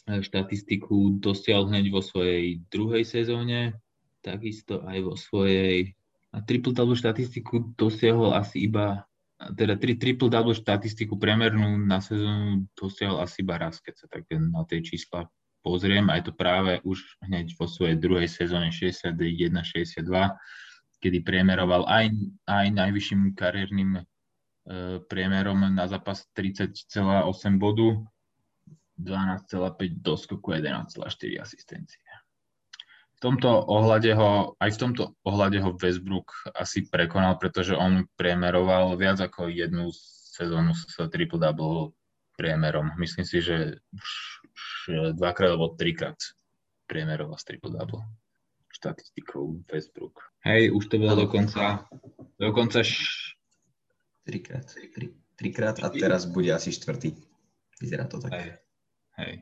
e, 0.06 0.20
štatistiku 0.20 1.18
dosiahol 1.18 1.72
hneď 1.72 1.88
vo 1.88 2.04
svojej 2.04 2.60
druhej 2.68 3.08
sezóne, 3.08 3.80
takisto 4.20 4.84
aj 4.84 4.98
vo 5.02 5.14
svojej 5.16 5.96
a 6.32 6.40
triple-double 6.40 6.96
štatistiku 6.96 7.76
dosiahol 7.76 8.32
asi 8.32 8.64
iba 8.64 9.04
teda 9.52 9.74
tri 9.76 9.98
triple-double 9.98 10.54
štatistiku 10.54 11.18
priemernú 11.18 11.82
na 11.82 11.98
sezónu 11.98 12.64
dosiahol 12.78 13.20
asi 13.20 13.42
iba 13.42 13.58
raz, 13.58 13.82
keď 13.82 13.94
sa 13.98 14.06
tak 14.06 14.30
na 14.30 14.62
tie 14.64 14.80
čísla 14.80 15.26
pozriem. 15.66 16.06
A 16.08 16.22
je 16.22 16.30
to 16.30 16.34
práve 16.34 16.78
už 16.86 17.02
hneď 17.26 17.52
vo 17.58 17.66
svojej 17.66 17.98
druhej 17.98 18.30
sezóne 18.30 18.70
61-62, 18.70 20.06
kedy 21.02 21.26
priemeroval 21.26 21.82
aj, 21.90 22.14
aj 22.46 22.66
najvyšším 22.70 23.34
kariérnym 23.34 23.98
e, 23.98 24.02
priemerom 25.02 25.66
na 25.74 25.90
zápas 25.90 26.22
30,8 26.38 27.02
bodu, 27.58 27.98
12,5 29.02 29.98
doskoku, 29.98 30.54
11,4 30.54 31.42
asistencie 31.42 32.00
tomto 33.22 33.50
ohľade 33.70 34.10
ho, 34.18 34.58
aj 34.58 34.70
v 34.74 34.80
tomto 34.82 35.02
ohľade 35.22 35.62
ho 35.62 35.78
Westbrook 35.78 36.34
asi 36.58 36.82
prekonal, 36.90 37.38
pretože 37.38 37.78
on 37.78 38.10
priemeroval 38.18 38.98
viac 38.98 39.22
ako 39.22 39.46
jednu 39.46 39.94
sezónu 40.34 40.74
s 40.74 40.98
triple-double 40.98 41.94
priemerom. 42.34 42.98
Myslím 42.98 43.22
si, 43.22 43.38
že 43.38 43.78
už 43.94 44.08
dvakrát 45.14 45.54
alebo 45.54 45.78
trikrát 45.78 46.18
priemeroval 46.90 47.38
s 47.38 47.46
triple-double 47.46 48.02
štatistikou 48.82 49.62
Westbrook. 49.70 50.18
Hej, 50.42 50.74
už 50.74 50.90
to 50.90 50.98
bolo 50.98 51.14
dokonca, 51.22 51.86
dokonca 52.34 52.82
š... 52.82 52.98
trikrát, 54.26 54.66
tri, 54.66 55.14
trikrát 55.38 55.78
a 55.78 55.88
teraz 55.94 56.26
bude 56.26 56.50
asi 56.50 56.74
štvrtý. 56.74 57.14
Vyzerá 57.78 58.10
to 58.10 58.18
tak. 58.18 58.34
Hej, 58.34 58.50
hej. 59.22 59.32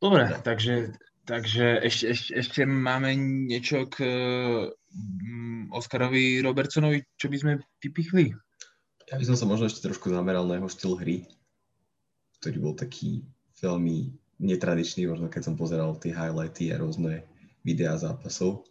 Dobre, 0.00 0.24
takže 0.40 0.96
Takže 1.22 1.78
ešte, 1.86 2.04
ešte, 2.10 2.30
ešte 2.34 2.60
máme 2.66 3.14
niečo 3.46 3.86
k 3.86 4.02
um, 4.02 5.70
Oskarovi 5.70 6.42
Robertsonovi, 6.42 7.06
čo 7.14 7.30
by 7.30 7.36
sme 7.38 7.52
vypichli? 7.78 8.34
Ja 9.06 9.22
by 9.22 9.24
som 9.30 9.38
sa 9.38 9.46
možno 9.46 9.70
ešte 9.70 9.86
trošku 9.86 10.10
zameral 10.10 10.50
na 10.50 10.58
jeho 10.58 10.66
štýl 10.66 10.98
hry, 10.98 11.30
ktorý 12.42 12.56
bol 12.58 12.74
taký 12.74 13.22
veľmi 13.62 14.10
netradičný, 14.42 15.06
možno 15.06 15.30
keď 15.30 15.42
som 15.46 15.54
pozeral 15.54 15.94
tie 16.02 16.10
highlighty 16.10 16.74
a 16.74 16.82
rôzne 16.82 17.22
videá 17.62 17.94
zápasov. 17.98 18.66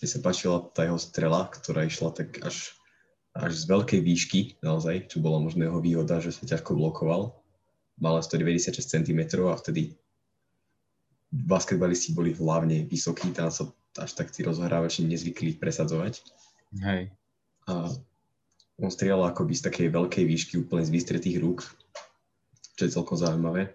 Mne 0.00 0.08
sa 0.10 0.18
páčila 0.22 0.58
tá 0.74 0.86
jeho 0.86 0.98
strela, 0.98 1.46
ktorá 1.50 1.86
išla 1.86 2.10
tak 2.14 2.38
až, 2.42 2.74
až 3.34 3.52
z 3.54 3.64
veľkej 3.66 4.00
výšky, 4.02 4.40
naozaj, 4.62 5.10
čo 5.10 5.22
bola 5.22 5.38
možno 5.42 5.66
jeho 5.66 5.80
výhoda, 5.82 6.22
že 6.22 6.34
sa 6.34 6.46
ťažko 6.46 6.74
blokoval. 6.78 7.34
Mal 7.98 8.18
196 8.18 8.82
cm 8.82 9.20
a 9.46 9.54
vtedy 9.54 9.94
basketbalisti 11.34 12.14
boli 12.14 12.34
hlavne 12.34 12.86
vysokí, 12.86 13.34
tam 13.34 13.50
sa 13.50 13.66
až 13.98 14.10
tak 14.14 14.30
tí 14.30 14.42
rozhrávači 14.42 15.06
nezvykli 15.06 15.58
presadzovať. 15.58 16.22
Hej. 16.82 17.10
A 17.70 17.90
On 18.74 18.90
strieľal 18.90 19.30
akoby 19.30 19.54
z 19.54 19.70
takej 19.70 19.88
veľkej 19.94 20.24
výšky, 20.26 20.52
úplne 20.58 20.82
z 20.82 20.90
vystretých 20.90 21.38
rúk, 21.38 21.62
čo 22.74 22.82
je 22.86 22.94
celkom 22.94 23.14
zaujímavé. 23.14 23.70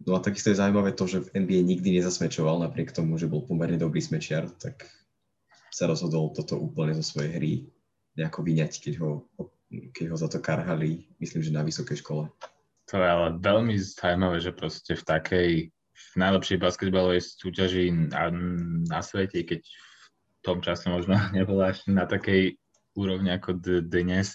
No 0.00 0.16
a 0.16 0.24
takisto 0.24 0.48
je 0.48 0.60
zaujímavé 0.60 0.96
to, 0.96 1.04
že 1.04 1.28
v 1.28 1.44
NBA 1.44 1.60
nikdy 1.60 2.00
nezasmečoval, 2.00 2.64
napriek 2.64 2.92
tomu, 2.92 3.20
že 3.20 3.28
bol 3.28 3.44
pomerne 3.44 3.76
dobrý 3.76 4.00
smečiar, 4.00 4.48
tak 4.56 4.88
sa 5.68 5.84
rozhodol 5.84 6.32
toto 6.32 6.56
úplne 6.56 6.96
zo 6.96 7.04
svojej 7.04 7.30
hry 7.36 7.52
nejako 8.16 8.40
vyňať, 8.42 8.72
keď 8.80 8.94
ho, 9.04 9.28
keď 9.92 10.04
ho 10.10 10.16
za 10.16 10.28
to 10.32 10.40
karhali, 10.40 11.04
myslím, 11.20 11.44
že 11.44 11.52
na 11.52 11.62
vysokej 11.62 12.00
škole. 12.00 12.32
To 12.90 12.98
je 12.98 13.06
ale 13.06 13.38
veľmi 13.38 13.76
zaujímavé, 13.76 14.40
že 14.40 14.56
proste 14.56 14.96
v 14.96 15.04
takej 15.04 15.50
v 16.00 16.14
najlepšej 16.16 16.58
basketbalovej 16.58 17.20
súťaži 17.22 17.92
na, 17.92 18.32
na 18.88 19.00
svete, 19.04 19.44
keď 19.44 19.60
v 19.62 20.40
tom 20.42 20.58
čase 20.64 20.88
možno 20.88 21.14
nebola 21.36 21.76
až 21.76 21.84
na 21.86 22.08
takej 22.08 22.56
úrovni 22.96 23.30
ako 23.30 23.60
dnes, 23.86 24.34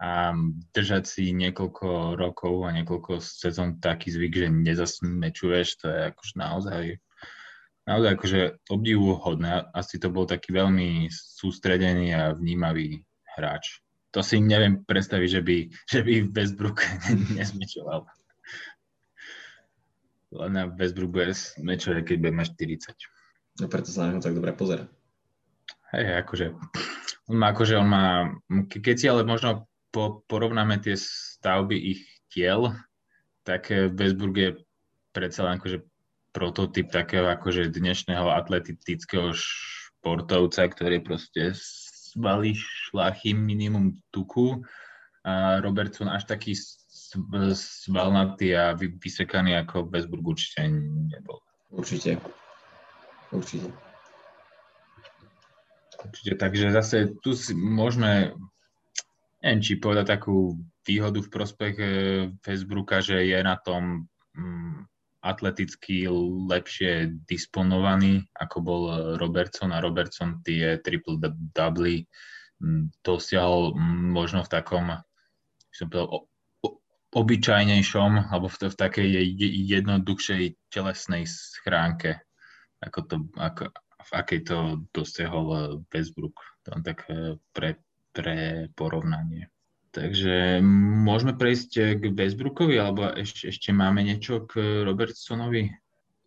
a 0.00 0.32
držať 0.72 1.04
si 1.04 1.24
niekoľko 1.36 2.16
rokov 2.16 2.64
a 2.64 2.72
niekoľko 2.72 3.20
sezón 3.20 3.84
taký 3.84 4.08
zvyk, 4.08 4.32
že 4.32 4.48
nezasmečuješ, 4.48 5.68
to 5.76 5.86
je 5.92 6.00
akože 6.08 6.34
naozaj 6.40 6.84
naozaj 7.90 8.10
akože 8.16 8.40
obdivuhodné. 8.70 9.74
Asi 9.74 9.98
to 9.98 10.14
bol 10.14 10.24
taký 10.24 10.54
veľmi 10.54 11.10
sústredený 11.10 12.14
a 12.14 12.32
vnímavý 12.32 13.02
hráč. 13.36 13.82
To 14.14 14.22
si 14.22 14.42
neviem 14.42 14.82
predstaviť, 14.82 15.28
že 15.28 15.42
by, 15.42 15.56
že 15.86 16.00
by 16.02 16.12
Westbrook 16.34 16.82
nezmečoval. 17.38 18.06
Len 20.30 20.52
na 20.54 20.64
Westbrook 20.70 21.10
bude 21.10 21.34
smečovať, 21.34 22.06
keď 22.06 22.16
bude 22.22 22.34
mať 22.34 22.48
40. 22.54 22.94
No 23.60 23.66
preto 23.66 23.90
sa 23.90 24.06
na 24.06 24.16
neho 24.16 24.22
tak 24.22 24.38
dobre 24.38 24.54
pozera. 24.54 24.86
Hej, 25.90 26.22
akože 26.22 26.54
on 27.26 27.36
má, 27.38 27.50
akože 27.50 27.74
on 27.74 27.88
má, 27.90 28.06
keď 28.70 28.94
si 28.94 29.06
ale 29.10 29.26
možno 29.26 29.69
po, 29.90 30.22
porovnáme 30.26 30.78
tie 30.78 30.94
stavby 30.96 31.76
ich 31.76 32.02
tiel, 32.30 32.74
tak 33.42 33.70
eh, 33.74 33.90
Westbrook 33.90 34.36
je 34.38 34.50
predsa 35.10 35.46
len 35.46 35.58
akože 35.58 35.82
prototyp 36.30 36.94
takého 36.94 37.26
akože 37.26 37.74
dnešného 37.74 38.30
atletického 38.30 39.34
športovca, 39.34 40.70
ktorý 40.70 41.02
proste 41.02 41.50
svalí 41.58 42.54
šlachy 42.54 43.34
minimum 43.34 43.98
tuku. 44.14 44.62
A 45.26 45.58
Robertson 45.60 46.08
až 46.08 46.24
taký 46.30 46.56
svalnatý 47.52 48.54
a 48.54 48.72
vysekaný 48.78 49.58
ako 49.58 49.90
Westbrook 49.90 50.38
určite 50.38 50.70
nebol. 51.10 51.42
Určite. 51.74 52.16
Určite. 53.34 53.68
Určite, 56.00 56.32
takže 56.40 56.72
zase 56.72 56.96
tu 57.20 57.36
si 57.36 57.52
môžeme 57.52 58.32
neviem, 59.40 59.60
či 59.64 59.80
povedať 59.80 60.20
takú 60.20 60.56
výhodu 60.84 61.20
v 61.20 61.32
prospech 61.32 61.74
e, 61.76 61.88
Facebooka, 62.44 63.00
že 63.04 63.24
je 63.24 63.38
na 63.40 63.56
tom 63.60 64.08
mm, 64.36 64.86
atleticky 65.20 66.08
lepšie 66.48 67.20
disponovaný, 67.28 68.24
ako 68.36 68.56
bol 68.60 68.82
Robertson 69.20 69.72
a 69.72 69.84
Robertson 69.84 70.40
tie 70.40 70.80
triple 70.80 71.20
double 71.52 72.08
mm, 72.60 73.04
dosiahol 73.04 73.76
mm, 73.76 74.12
možno 74.12 74.40
v 74.44 74.52
takom 74.52 74.86
som 75.70 75.86
povedal, 75.86 76.26
obyčajnejšom 77.10 78.30
alebo 78.30 78.46
v, 78.46 78.56
v 78.70 78.76
takej 78.76 79.08
jednoduchšej 79.66 80.42
telesnej 80.70 81.26
schránke, 81.26 82.22
ako 82.78 82.98
to, 83.06 83.16
ako, 83.34 83.62
v 84.00 84.10
akej 84.14 84.40
to 84.46 84.58
dosiahol 84.94 85.46
e, 85.50 85.58
Westbrook. 85.90 86.36
To 86.66 86.78
tak 86.86 87.02
e, 87.10 87.36
pre, 87.50 87.82
pre 88.10 88.68
porovnanie. 88.74 89.50
Takže 89.90 90.62
môžeme 91.02 91.34
prejsť 91.34 91.98
k 91.98 92.02
Westbrookovi, 92.14 92.78
alebo 92.78 93.10
ešte, 93.10 93.50
ešte 93.50 93.74
máme 93.74 94.06
niečo 94.06 94.46
k 94.46 94.86
Robertsonovi? 94.86 95.66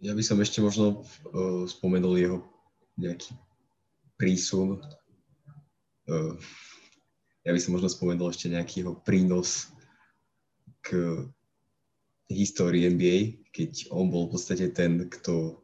Ja 0.03 0.11
by 0.11 0.23
som 0.23 0.43
ešte 0.43 0.59
možno 0.59 1.07
uh, 1.31 1.63
spomenul 1.63 2.19
jeho 2.19 2.37
nejaký 2.99 3.31
prísun. 4.19 4.83
Uh, 6.11 6.35
ja 7.47 7.55
by 7.55 7.59
som 7.59 7.79
možno 7.79 7.87
spomenul 7.87 8.35
ešte 8.35 8.51
nejaký 8.51 8.83
jeho 8.83 8.99
prínos 8.99 9.71
k 10.83 11.23
histórii 12.27 12.83
NBA, 12.91 13.47
keď 13.55 13.95
on 13.95 14.11
bol 14.11 14.27
v 14.27 14.35
podstate 14.35 14.75
ten, 14.75 15.07
kto 15.07 15.63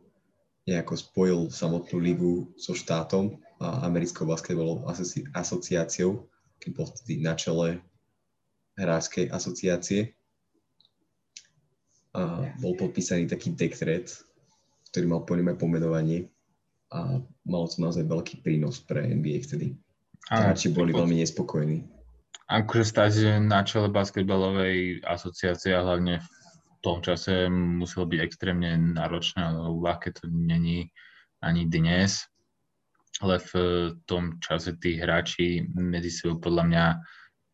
nejako 0.63 0.93
spojil 0.95 1.39
samotnú 1.51 1.97
ligu 1.99 2.33
so 2.55 2.71
štátom 2.71 3.35
americkou 3.59 4.23
basketbalovou 4.23 4.87
asociáciou, 5.35 6.31
keď 6.63 6.69
bol 6.75 6.87
vtedy 6.87 7.19
na 7.19 7.35
čele 7.35 7.83
hráčskej 8.79 9.27
asociácie. 9.27 10.15
A 12.15 12.49
bol 12.57 12.73
podpísaný 12.79 13.29
taký 13.29 13.53
dekret, 13.53 14.15
ktorý 14.89 15.05
mal 15.05 15.21
aj 15.27 15.57
pomenovanie 15.59 16.31
a 16.89 17.21
malo 17.45 17.69
to 17.69 17.85
naozaj 17.85 18.01
veľký 18.07 18.41
prínos 18.41 18.81
pre 18.81 19.05
NBA 19.05 19.45
vtedy. 19.45 19.77
Hráči 20.31 20.73
boli 20.73 20.89
veľmi 20.89 21.21
nespokojní. 21.21 21.85
Akože 22.49 22.81
stať 22.81 23.13
na 23.45 23.61
čele 23.61 23.93
basketbalovej 23.93 25.05
asociácie 25.05 25.69
a 25.77 25.85
hlavne 25.85 26.17
v 26.17 26.77
tom 26.81 27.03
čase 27.05 27.45
muselo 27.51 28.09
byť 28.09 28.19
extrémne 28.25 28.73
náročné, 28.97 29.45
ale 29.45 29.69
ľahké 29.69 30.17
to 30.17 30.25
není 30.31 30.89
ani 31.45 31.69
dnes 31.69 32.25
ale 33.19 33.35
v 33.39 33.53
tom 34.07 34.39
čase 34.39 34.79
tí 34.79 34.95
hráči 34.95 35.67
medzi 35.75 36.11
sebou 36.11 36.39
podľa 36.39 36.63
mňa 36.67 36.85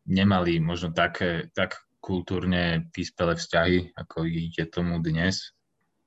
nemali 0.06 0.62
možno 0.62 0.94
také, 0.94 1.50
tak 1.52 1.86
kultúrne 1.98 2.86
vyspelé 2.94 3.34
vzťahy, 3.34 3.78
ako 3.98 4.30
je 4.30 4.64
tomu 4.70 5.02
dnes. 5.02 5.50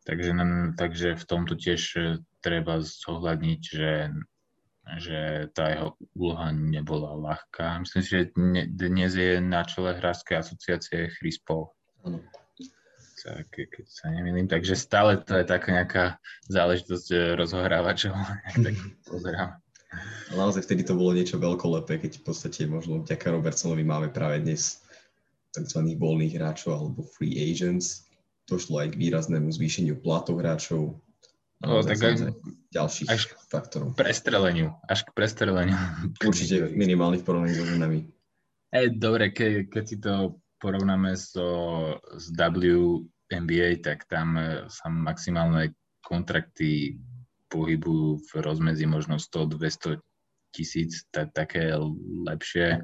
Takže, 0.07 0.31
takže 0.79 1.19
v 1.19 1.25
tomto 1.27 1.59
tiež 1.59 1.81
e, 1.99 2.01
treba 2.39 2.79
zohľadniť, 2.79 3.61
že, 3.61 3.93
že 4.97 5.19
tá 5.51 5.75
jeho 5.75 5.89
úloha 6.15 6.55
nebola 6.55 7.13
ľahká. 7.19 7.83
Myslím 7.83 8.01
si, 8.01 8.09
že 8.09 8.31
dnes 8.71 9.11
je 9.13 9.43
na 9.43 9.67
čele 9.67 9.99
hráčskej 9.99 10.39
asociácie 10.39 11.11
Chris 11.19 11.37
Paul. 11.43 11.75
Tak, 13.29 13.45
keď 13.53 13.85
sa 13.85 14.09
nemýlim. 14.09 14.49
Takže 14.49 14.73
stále 14.73 15.21
to 15.21 15.37
je 15.37 15.45
taká 15.45 15.69
nejaká 15.69 16.05
záležitosť 16.49 17.07
e, 17.13 17.17
rozhohrávačov. 17.37 18.17
tak 18.65 18.73
pozerám. 19.05 19.61
Naozaj 20.33 20.65
vtedy 20.65 20.81
to 20.85 20.97
bolo 20.97 21.13
niečo 21.13 21.37
veľkolepé, 21.37 22.01
keď 22.01 22.21
v 22.21 22.23
podstate 22.25 22.65
možno 22.65 23.05
vďaka 23.05 23.29
Robertsonovi 23.29 23.85
máme 23.85 24.09
práve 24.09 24.41
dnes 24.41 24.81
tzv. 25.53 25.81
voľných 25.97 26.37
hráčov 26.37 26.73
alebo 26.73 27.05
free 27.17 27.37
agents. 27.37 28.09
Došlo 28.49 28.81
aj 28.81 28.97
k 28.97 28.99
výraznému 29.01 29.49
zvýšeniu 29.53 30.01
platov 30.01 30.41
hráčov. 30.41 30.97
No, 31.61 31.85
tak 31.85 32.01
aj 32.01 32.33
ďalších 32.73 33.09
až 33.13 33.29
faktorov. 33.51 33.93
Prestreleniu, 33.93 34.73
až 34.89 35.05
k 35.05 35.09
prestreleniu. 35.13 35.77
Určite 36.29 36.73
minimálnych 36.73 37.21
porovnaní 37.21 37.53
so 37.53 37.65
ženami. 37.67 38.09
Ej, 38.73 38.97
dobre, 38.97 39.33
ke, 39.33 39.69
keď 39.69 39.83
si 39.85 39.97
to 40.01 40.41
porovnáme 40.61 41.17
so, 41.17 41.97
s 42.17 42.29
WNBA, 43.29 43.85
tak 43.85 44.09
tam 44.09 44.35
e, 44.35 44.65
sa 44.67 44.89
maximálne 44.89 45.77
kontrakty 46.01 46.97
pohybujú 47.49 48.21
v 48.29 48.29
rozmedzi 48.41 48.85
možno 48.89 49.21
100-200 49.21 50.01
tisíc, 50.53 51.05
tak 51.13 51.33
také 51.33 51.73
lepšie. 52.25 52.81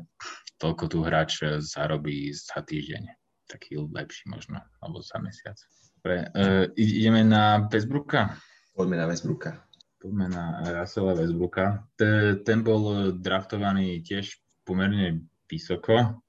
Toľko 0.62 0.84
tu 0.88 0.98
hráč 1.02 1.42
zarobí 1.62 2.30
za 2.34 2.62
týždeň. 2.62 3.10
Taký 3.50 3.78
lepší 3.78 4.30
možno, 4.30 4.62
alebo 4.82 5.02
za 5.02 5.22
mesiac. 5.22 5.58
Pre, 6.02 6.30
uh, 6.34 6.66
ideme 6.78 7.26
na 7.26 7.66
Westbrooka? 7.66 8.38
Poďme 8.74 9.02
na 9.02 9.06
Westbrooka. 9.10 9.66
Poďme 10.02 10.30
na 10.30 10.44
Russella 10.82 11.18
Westbrooka. 11.18 11.86
T- 11.98 12.38
ten 12.46 12.62
bol 12.62 13.14
draftovaný 13.18 14.06
tiež 14.06 14.38
pomerne 14.66 15.26
vysoko. 15.50 16.22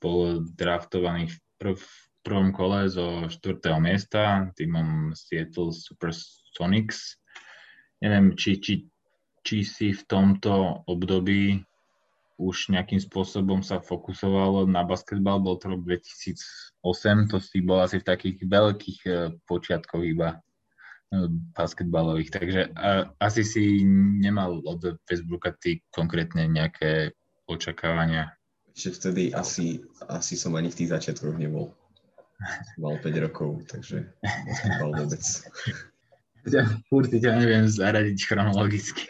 Bol 0.00 0.44
draftovaný 0.52 1.32
v, 1.32 1.36
prv, 1.56 1.80
prvom 2.22 2.54
kole 2.54 2.86
zo 2.88 3.26
4. 3.26 3.58
miesta 3.82 4.50
týmom 4.54 5.12
Seattle 5.14 5.74
Supersonics 5.74 7.22
neviem, 8.02 8.34
či, 8.34 8.58
či, 8.58 8.74
či 9.46 9.62
si 9.62 9.94
v 9.94 10.02
tomto 10.10 10.82
období 10.90 11.62
už 12.42 12.74
nejakým 12.74 12.98
spôsobom 12.98 13.62
sa 13.62 13.78
fokusovalo 13.78 14.66
na 14.66 14.82
basketbal, 14.82 15.38
bol 15.38 15.54
to 15.62 15.70
rok 15.70 15.86
2008, 15.86 17.30
to 17.30 17.38
si 17.38 17.62
bol 17.62 17.78
asi 17.78 18.02
v 18.02 18.08
takých 18.08 18.36
veľkých 18.42 19.00
e, 19.06 19.10
počiatkoch 19.46 20.02
iba 20.02 20.34
e, 20.34 20.38
basketbalových, 21.54 22.30
takže 22.34 22.60
a, 22.74 23.14
asi 23.22 23.46
si 23.46 23.86
nemal 24.18 24.58
od 24.66 24.98
Facebooka 25.06 25.54
ty 25.54 25.86
konkrétne 25.94 26.50
nejaké 26.50 27.14
očakávania. 27.46 28.34
Ešte 28.74 28.90
vtedy 28.98 29.30
asi, 29.30 29.78
asi 30.10 30.34
som 30.34 30.58
ani 30.58 30.72
v 30.72 30.78
tých 30.82 30.90
začiatkoch 30.90 31.38
nebol. 31.38 31.70
Mal 32.78 32.96
5 32.98 33.24
rokov, 33.24 33.62
takže 33.70 34.10
basketbal 34.22 34.90
vôbec. 34.98 35.24
Ja 36.50 36.66
furt 36.90 37.10
ťa 37.14 37.38
neviem 37.38 37.70
zaradiť 37.70 38.18
chronologicky. 38.26 39.06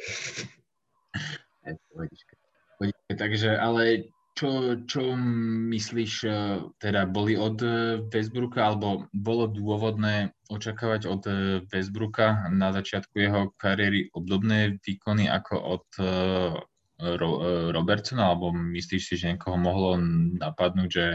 Takže, 3.12 3.56
ale 3.56 4.12
čo, 4.32 4.80
čo 4.88 5.12
myslíš, 5.68 6.12
e, 6.24 6.30
teda 6.80 7.04
boli 7.04 7.36
od 7.36 7.60
e, 7.60 8.00
Westbrooka, 8.08 8.64
alebo 8.64 9.04
bolo 9.12 9.44
dôvodné 9.44 10.32
očakávať 10.48 11.02
od 11.04 11.22
e, 11.28 11.32
Westbrooka 11.68 12.48
na 12.48 12.72
začiatku 12.72 13.12
jeho 13.20 13.52
kariéry 13.60 14.08
obdobné 14.16 14.80
výkony 14.80 15.28
ako 15.28 15.54
od 15.78 15.86
Robertsona, 17.74 18.30
alebo 18.30 18.54
myslíš 18.54 19.02
si, 19.02 19.14
že 19.18 19.34
niekoho 19.34 19.58
mohlo 19.58 19.98
napadnúť, 20.38 20.90
že 20.90 21.06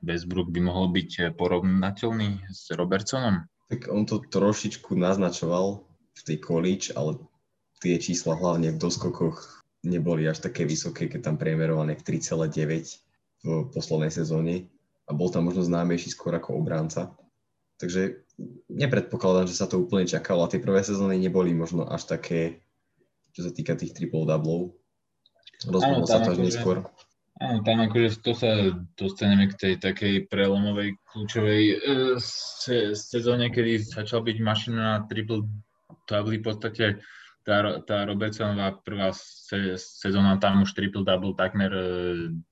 Westbrook 0.00 0.48
by 0.48 0.60
mohol 0.64 0.92
byť 0.92 1.36
porovnateľný 1.36 2.48
s 2.48 2.72
Robertsonom? 2.72 3.44
Tak 3.68 3.86
on 3.92 4.08
to 4.08 4.24
trošičku 4.24 4.96
naznačoval 4.96 5.84
v 6.16 6.20
tej 6.24 6.36
college, 6.42 6.90
ale 6.96 7.20
tie 7.80 7.96
čísla 8.00 8.36
hlavne 8.36 8.74
v 8.74 8.80
doskokoch 8.80 9.64
neboli 9.84 10.28
až 10.28 10.44
také 10.44 10.68
vysoké, 10.68 11.08
keď 11.08 11.32
tam 11.32 11.36
priemeroval 11.40 11.88
nejak 11.88 12.04
3,9 12.04 13.00
v 13.40 13.48
poslednej 13.72 14.12
sezóne 14.12 14.68
a 15.08 15.16
bol 15.16 15.32
tam 15.32 15.48
možno 15.48 15.64
známejší 15.64 16.12
skôr 16.12 16.36
ako 16.36 16.60
obránca. 16.60 17.16
Takže 17.80 18.28
nepredpokladám, 18.68 19.48
že 19.48 19.56
sa 19.56 19.64
to 19.64 19.80
úplne 19.80 20.04
čakalo 20.04 20.44
a 20.44 20.52
tie 20.52 20.60
prvé 20.60 20.84
sezóny 20.84 21.16
neboli 21.16 21.56
možno 21.56 21.88
až 21.88 22.04
také, 22.04 22.60
čo 23.32 23.48
sa 23.48 23.50
týka 23.52 23.72
tých 23.72 23.96
triple 23.96 24.28
doublov. 24.28 24.76
Rozhodol 25.64 26.04
sa 26.04 26.20
to 26.20 26.36
až 26.36 26.36
akože- 26.36 26.44
neskôr. 26.44 26.76
Áno, 27.40 27.64
tam 27.64 27.80
akože 27.80 28.20
to 28.20 28.36
sa 28.36 28.68
dostaneme 29.00 29.48
k 29.48 29.56
tej 29.56 29.74
takej 29.80 30.28
prelomovej 30.28 30.92
kľúčovej 31.08 31.62
e, 31.72 31.76
se, 32.20 32.92
sezóne, 32.92 33.48
kedy 33.48 33.80
začal 33.80 34.20
byť 34.20 34.36
mašina 34.44 34.76
na 34.76 34.94
triple 35.08 35.48
double 36.04 36.36
v 36.36 36.44
podstate 36.44 37.00
tá, 37.40 37.80
tá 37.82 38.04
Robertsonová 38.04 38.76
prvá 38.84 39.10
se, 39.16 39.80
sezóna 39.80 40.36
tam 40.36 40.62
už 40.62 40.76
triple-double 40.76 41.34
takmer 41.34 41.72
e, 41.72 41.84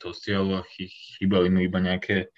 dosiel, 0.00 0.64
chýbali 1.20 1.52
mu 1.52 1.60
iba 1.68 1.78
nejaké, 1.84 2.32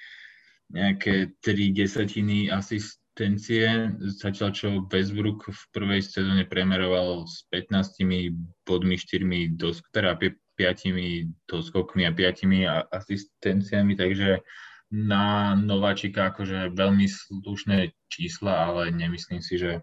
nejaké 0.75 1.39
tri 1.39 1.71
desatiny 1.71 2.51
asistencie, 2.51 3.95
zatiaľ 4.19 4.51
čo 4.51 4.69
Westbrook 4.91 5.47
v 5.47 5.63
prvej 5.71 6.03
sezóne 6.03 6.43
premeroval 6.51 7.31
s 7.31 7.47
15 7.55 8.35
bodmi, 8.67 8.99
4 8.99 9.55
dosk, 9.55 9.87
teda 9.95 10.19
5 10.61 11.49
doskokmi 11.49 12.05
a 12.05 12.13
5 12.13 12.93
asistenciami, 12.93 13.97
takže 13.97 14.45
na 14.93 15.57
nováčika 15.57 16.29
akože 16.35 16.77
veľmi 16.77 17.07
slušné 17.09 17.97
čísla, 18.13 18.69
ale 18.69 18.93
nemyslím 18.93 19.41
si, 19.41 19.57
že 19.57 19.81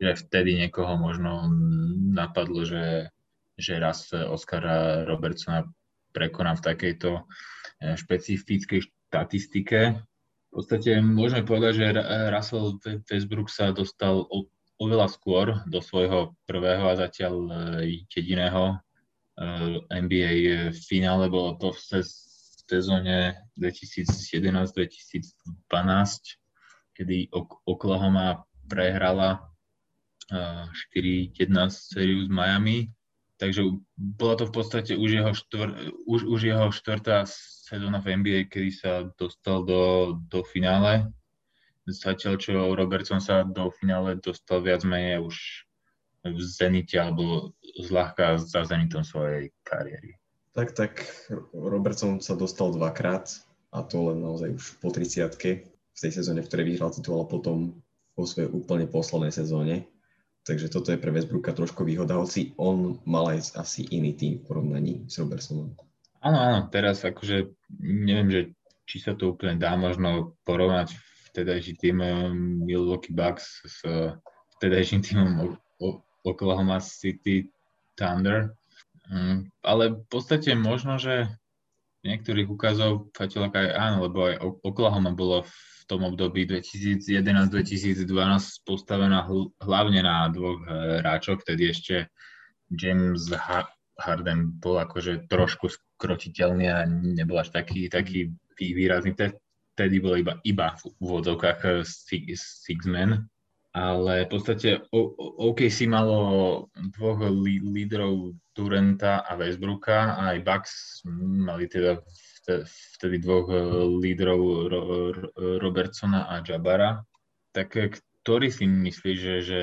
že 0.00 0.16
vtedy 0.16 0.56
niekoho 0.56 0.96
možno 0.96 1.52
napadlo, 2.16 2.64
že, 2.64 3.12
že 3.60 3.76
raz 3.76 4.08
Oscara 4.16 5.04
Robertsona 5.04 5.68
prekoná 6.16 6.56
v 6.56 6.64
takejto 6.64 7.10
eh, 7.20 7.94
špecifickej 8.00 8.80
štatistike. 8.88 10.00
V 10.50 10.50
podstate 10.50 10.98
môžeme 10.98 11.46
povedať, 11.46 11.72
že 11.78 11.86
Russell 12.32 12.80
Westbrook 13.06 13.52
sa 13.52 13.70
dostal 13.70 14.26
oveľa 14.80 15.06
skôr 15.12 15.62
do 15.70 15.78
svojho 15.78 16.34
prvého 16.48 16.90
a 16.90 16.98
zatiaľ 16.98 17.34
eh, 17.46 18.08
jediného 18.08 18.80
NBA 19.90 20.72
finále. 20.74 21.30
Bolo 21.30 21.56
to 21.56 21.72
v 21.72 21.80
sezóne 22.70 23.34
2011-2012, 23.58 25.34
kedy 26.94 27.16
Oklahoma 27.66 28.46
prehrala 28.70 29.50
4-1 30.30 31.34
sériu 31.66 32.22
s 32.22 32.30
Miami, 32.30 32.94
takže 33.42 33.66
bola 33.98 34.38
to 34.38 34.44
v 34.46 34.54
podstate 34.54 34.92
už 34.94 35.10
jeho, 35.10 35.32
štvr, 35.34 35.68
už, 36.06 36.20
už 36.30 36.40
jeho 36.54 36.70
štvrtá 36.70 37.26
sezóna 37.26 37.98
v 37.98 38.22
NBA, 38.22 38.46
kedy 38.46 38.70
sa 38.70 39.10
dostal 39.18 39.66
do, 39.66 40.14
do 40.30 40.46
finále. 40.46 41.10
Zatiaľ, 41.90 42.38
čo 42.38 42.54
Robertson 42.78 43.18
sa 43.18 43.42
do 43.42 43.74
finále 43.74 44.22
dostal 44.22 44.62
viac 44.62 44.86
menej 44.86 45.26
už 45.26 45.66
v 46.24 46.40
zenite 46.40 47.00
alebo 47.00 47.56
zľahka 47.80 48.36
za 48.40 48.64
zenitom 48.68 49.00
svojej 49.00 49.52
kariéry. 49.64 50.16
Tak, 50.52 50.74
tak 50.74 50.92
Robertson 51.54 52.18
sa 52.20 52.34
dostal 52.34 52.74
dvakrát 52.74 53.30
a 53.70 53.86
to 53.86 54.10
len 54.12 54.20
naozaj 54.20 54.50
už 54.50 54.64
po 54.82 54.90
30 54.90 55.30
v 55.30 55.98
tej 55.98 56.12
sezóne, 56.12 56.42
v 56.42 56.48
ktorej 56.50 56.66
vyhral 56.74 56.90
titul 56.90 57.22
a 57.22 57.30
potom 57.30 57.78
vo 58.18 58.24
svojej 58.26 58.50
úplne 58.50 58.90
poslednej 58.90 59.32
sezóne 59.32 59.86
Takže 60.40 60.72
toto 60.72 60.88
je 60.88 60.98
pre 61.00 61.12
Westbrooka 61.12 61.52
trošku 61.52 61.84
výhoda, 61.84 62.16
hoci 62.16 62.56
on 62.56 62.96
mal 63.04 63.36
aj 63.36 63.60
asi 63.60 63.84
iný 63.92 64.16
tým 64.16 64.40
v 64.40 64.44
porovnaní 64.48 64.94
s 65.04 65.20
Robertsonom. 65.20 65.76
Áno, 66.24 66.38
áno, 66.40 66.58
teraz 66.72 67.04
akože 67.04 67.52
neviem, 67.80 68.28
že 68.32 68.40
či 68.88 69.04
sa 69.04 69.12
to 69.12 69.36
úplne 69.36 69.60
dá 69.60 69.76
možno 69.76 70.36
porovnať 70.48 70.96
vtedajší 71.30 71.72
tým 71.76 71.98
eh, 72.00 72.12
Milwaukee 72.66 73.12
Bucks 73.12 73.62
s 73.68 73.78
vtedajším 74.58 75.00
týmom 75.04 75.56
Oklahoma 76.24 76.80
City 76.80 77.48
Thunder. 77.96 78.52
Mm, 79.10 79.50
ale 79.64 79.84
v 79.98 80.06
podstate 80.06 80.54
možno, 80.54 80.96
že 81.00 81.26
niektorých 82.06 82.48
ukazov 82.48 83.12
Fatielak 83.12 83.56
aj 83.56 83.68
áno, 83.76 83.96
lebo 84.08 84.30
aj 84.30 84.36
Oklahoma 84.64 85.12
bolo 85.12 85.44
v 85.44 85.82
tom 85.84 86.06
období 86.06 86.46
2011-2012 86.48 88.06
postavená 88.62 89.26
hl- 89.26 89.50
hlavne 89.60 90.00
na 90.06 90.30
dvoch 90.30 90.62
hráčoch, 91.02 91.42
vtedy 91.42 91.74
ešte 91.74 91.94
James 92.70 93.28
Harden 94.00 94.56
bol 94.56 94.80
akože 94.80 95.28
trošku 95.28 95.68
skrotiteľný 95.68 96.66
a 96.70 96.86
nebol 96.88 97.36
až 97.36 97.52
taký, 97.52 97.90
taký 97.92 98.32
výrazný. 98.56 99.12
Vtedy 99.76 99.96
bol 100.00 100.16
iba, 100.16 100.38
iba 100.46 100.76
v 100.80 100.82
úvodzovkách 101.02 101.60
eh, 101.66 101.84
six, 101.84 102.64
six 102.64 102.88
men, 102.88 103.28
ale 103.70 104.26
v 104.26 104.30
podstate 104.34 104.82
OK 104.90 105.70
si 105.70 105.86
malo 105.86 106.18
dvoch 106.74 107.22
lídrov 107.62 108.34
Durenta 108.50 109.22
a 109.22 109.38
Westbrooka 109.38 110.18
a 110.18 110.34
aj 110.34 110.38
Bucks 110.42 110.74
mali 111.06 111.70
teda 111.70 112.02
vtedy 112.98 113.22
dvoch 113.22 113.46
eh, 113.50 113.62
lídrov 114.02 114.40
Robertsona 115.62 116.26
a 116.26 116.42
Jabara, 116.42 117.06
tak 117.54 117.78
eh, 117.78 117.94
ktorý 118.26 118.50
si 118.50 118.66
myslíš, 118.66 119.18
že, 119.18 119.36
že 119.40 119.62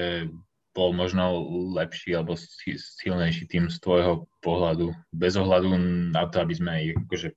bol 0.77 0.93
možno 0.93 1.41
lepší 1.73 2.13
alebo 2.13 2.37
silnejší 2.37 3.49
tým 3.49 3.65
z 3.67 3.77
tvojho 3.81 4.29
pohľadu, 4.45 4.93
bez 5.09 5.33
ohľadu 5.33 5.73
na 6.13 6.29
to, 6.29 6.45
aby 6.45 6.53
sme 6.53 6.71
ich 6.85 6.93
akože 6.93 7.33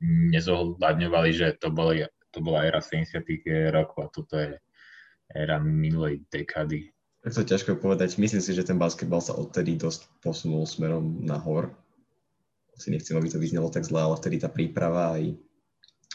nezohľadňovali, 0.00 1.30
že 1.36 1.60
to, 1.60 1.68
boli, 1.68 2.08
to 2.32 2.40
bola 2.40 2.64
éra 2.64 2.80
70 2.80 3.20
rokov 3.68 3.98
a 4.00 4.08
toto 4.08 4.34
je 4.40 4.56
éra 5.34 5.62
minulej 5.62 6.26
dekády. 6.30 6.90
Tak 7.20 7.36
to 7.36 7.42
ťažko 7.44 7.76
povedať. 7.76 8.16
Myslím 8.16 8.40
si, 8.40 8.56
že 8.56 8.64
ten 8.64 8.80
basketbal 8.80 9.20
sa 9.20 9.36
odtedy 9.36 9.76
dosť 9.76 10.08
posunul 10.24 10.64
smerom 10.64 11.20
nahor 11.20 11.76
si 12.80 12.88
nechcem, 12.88 13.12
aby 13.12 13.28
to 13.28 13.36
vyznelo 13.36 13.68
tak 13.68 13.84
zle, 13.84 14.00
ale 14.00 14.16
vtedy 14.16 14.40
tá 14.40 14.48
príprava 14.48 15.20
aj 15.20 15.36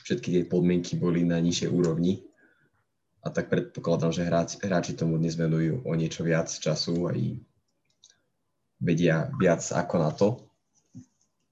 všetky 0.02 0.28
tie 0.34 0.44
podmienky 0.50 0.98
boli 0.98 1.22
na 1.22 1.38
nižšej 1.38 1.70
úrovni. 1.70 2.26
A 3.22 3.30
tak 3.30 3.54
predpokladám, 3.54 4.14
že 4.14 4.26
hráči, 4.26 4.58
hráči 4.62 4.98
tomu 4.98 5.22
dnes 5.22 5.38
venujú 5.38 5.86
o 5.86 5.92
niečo 5.94 6.26
viac 6.26 6.50
času 6.50 7.10
aj 7.10 7.38
vedia 8.82 9.30
viac 9.38 9.62
ako 9.62 9.96
na 9.98 10.10
to. 10.14 10.28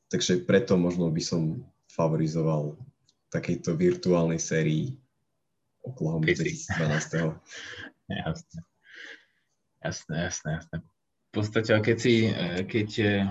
Takže 0.09 0.45
preto 0.45 0.77
možno 0.77 1.09
by 1.09 1.21
som 1.21 1.65
favorizoval 1.89 2.77
takejto 3.33 3.73
virtuálnej 3.73 4.37
sérii 4.37 4.97
Oklahoma 5.83 6.25
2012. 6.25 7.37
Jasné. 8.09 8.59
Jasné, 9.83 10.15
jasné, 10.23 10.49
jasné. 10.51 10.77
V 10.79 11.31
podstate, 11.31 11.71
keď 11.81 11.97
si, 11.99 12.13
eh, 12.31 12.63
keď 12.63 12.89
eh, 12.99 13.27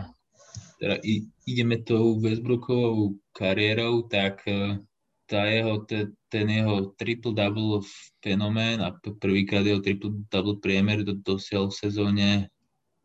teda 0.83 0.99
ideme 1.47 1.79
tou 1.87 2.19
Westbrookovou 2.19 3.15
kariérou, 3.31 4.03
tak 4.11 4.43
e, 4.51 4.83
tá 5.31 5.47
jeho, 5.47 5.87
te, 5.87 6.11
ten 6.27 6.51
jeho 6.51 6.91
triple-double 6.99 7.87
fenomén 8.19 8.83
a 8.83 8.91
prvýkrát 8.99 9.63
jeho 9.63 9.79
triple-double 9.79 10.59
priemer 10.59 11.07
do, 11.07 11.15
dosiel 11.15 11.71
v 11.71 11.79
sezóne 11.87 12.51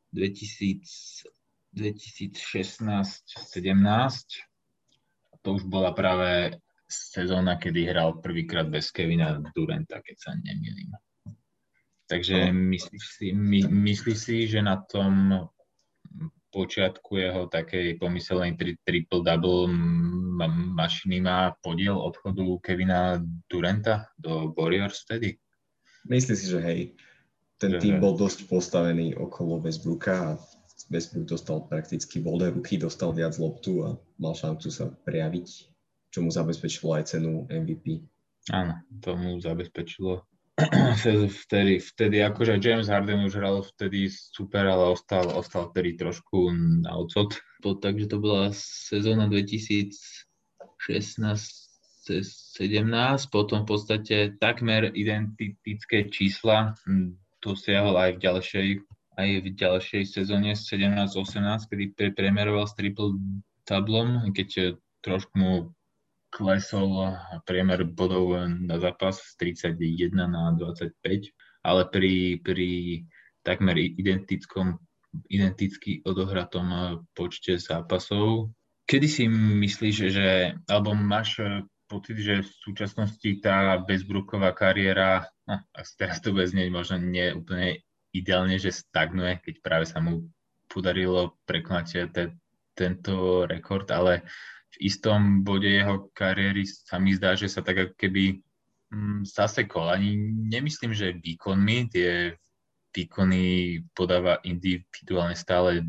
2016-17. 0.10 1.78
To 5.46 5.54
už 5.54 5.64
bola 5.70 5.94
práve 5.94 6.58
sezóna, 6.88 7.60
kedy 7.60 7.92
hral 7.92 8.24
prvýkrát 8.24 8.68
bez 8.68 8.92
Kevina 8.96 9.38
Duranta, 9.56 10.00
keď 10.00 10.18
sa 10.18 10.32
nemýlim. 10.36 10.96
Takže 12.08 12.56
myslíš 12.56 13.04
si, 13.20 13.26
my, 13.36 13.68
myslíš 13.68 14.18
si, 14.18 14.38
že 14.48 14.64
na 14.64 14.80
tom 14.80 15.44
počiatku 16.56 17.20
jeho 17.20 17.52
takej 17.52 18.00
pomyselnej 18.00 18.56
tri, 18.56 18.80
triple-double 18.88 19.68
mašiny 20.74 21.20
má 21.20 21.52
podiel 21.60 22.00
odchodu 22.00 22.64
Kevina 22.64 23.20
Duranta 23.52 24.08
do 24.16 24.56
Warriors 24.56 25.04
vtedy? 25.04 25.36
Myslím 26.08 26.38
si, 26.40 26.48
že 26.48 26.60
hej. 26.64 26.82
Ten 27.60 27.76
že 27.76 27.84
tým 27.84 28.00
bol 28.00 28.16
dosť 28.16 28.48
postavený 28.48 29.20
okolo 29.20 29.60
Westbrooka 29.60 30.16
a 30.16 30.30
Westbrook 30.88 31.28
dostal 31.28 31.68
prakticky 31.68 32.24
voľné 32.24 32.56
ruky, 32.56 32.80
dostal 32.80 33.12
viac 33.12 33.36
loptu 33.36 33.84
a 33.84 34.00
mal 34.22 34.38
šancu 34.38 34.72
sa 34.72 34.88
prejaviť, 35.04 35.48
čo 36.18 36.26
mu 36.26 36.34
zabezpečilo 36.34 36.98
aj 36.98 37.14
cenu 37.14 37.46
MVP. 37.46 38.02
Áno, 38.50 38.82
to 39.06 39.14
mu 39.14 39.38
zabezpečilo. 39.38 40.26
vtedy, 41.46 41.78
vtedy 41.78 42.26
akože 42.26 42.58
James 42.58 42.90
Harden 42.90 43.30
už 43.30 43.38
hral 43.38 43.62
vtedy 43.62 44.10
super, 44.10 44.66
ale 44.66 44.98
ostal, 44.98 45.30
ostal 45.30 45.70
vtedy 45.70 45.94
trošku 45.94 46.50
na 46.82 46.98
ocot. 46.98 47.38
Takže 47.62 48.10
to 48.10 48.18
bola 48.18 48.50
sezóna 48.58 49.30
2016 49.30 49.94
17, 52.08 52.64
potom 53.30 53.62
v 53.62 53.68
podstate 53.68 54.40
takmer 54.40 54.96
identické 54.96 56.08
čísla 56.08 56.74
dosiahol 57.44 58.00
aj 58.00 58.10
v 58.16 58.20
ďalšej, 58.24 58.68
aj 59.20 59.30
v 59.44 59.48
ďalšej 59.52 60.04
sezóne 60.08 60.56
17-18, 60.56 61.68
kedy 61.68 61.86
pre, 61.94 62.16
premeroval 62.16 62.64
s 62.64 62.80
triple 62.80 63.12
tablom, 63.68 64.32
keď 64.32 64.80
trošku 65.04 65.36
mu 65.36 65.52
klesol 66.30 67.16
priemer 67.48 67.88
bodov 67.88 68.36
na 68.48 68.78
zápas 68.78 69.20
z 69.38 69.60
31 69.74 70.14
na 70.14 70.52
25, 70.54 70.94
ale 71.64 71.82
pri, 71.88 72.40
pri 72.44 72.70
takmer 73.44 73.80
identickom, 73.80 74.76
identicky 75.32 76.04
odohratom 76.04 77.00
počte 77.16 77.56
zápasov. 77.56 78.52
Kedy 78.88 79.08
si 79.08 79.24
myslíš, 79.32 79.96
že, 80.12 80.56
alebo 80.68 80.96
máš 80.96 81.40
pocit, 81.88 82.20
že 82.20 82.44
v 82.44 82.52
súčasnosti 82.68 83.30
tá 83.40 83.80
bezbruková 83.80 84.52
kariéra, 84.52 85.28
no, 85.48 85.64
teraz 85.96 86.20
to 86.20 86.36
bude 86.36 86.48
znieť 86.48 86.70
možno 86.72 87.00
nie 87.00 87.32
úplne 87.32 87.84
ideálne, 88.12 88.60
že 88.60 88.76
stagnuje, 88.76 89.40
keď 89.44 89.56
práve 89.64 89.86
sa 89.88 90.04
mu 90.04 90.28
podarilo 90.68 91.40
prekonať 91.48 92.12
te, 92.12 92.36
tento 92.76 93.48
rekord, 93.48 93.88
ale 93.90 94.28
istom 94.80 95.44
bode 95.44 95.68
jeho 95.68 96.10
kariéry 96.14 96.66
sa 96.66 96.98
mi 97.02 97.14
zdá, 97.14 97.34
že 97.34 97.50
sa 97.50 97.62
tak 97.66 97.78
ako 97.78 97.94
keby 97.98 98.42
mm, 98.94 99.28
zasekol. 99.28 99.90
Ani 99.90 100.18
nemyslím, 100.50 100.94
že 100.94 101.18
výkonmi, 101.18 101.92
tie 101.92 102.38
výkony 102.96 103.44
podáva 103.94 104.42
individuálne 104.42 105.38
stále 105.38 105.86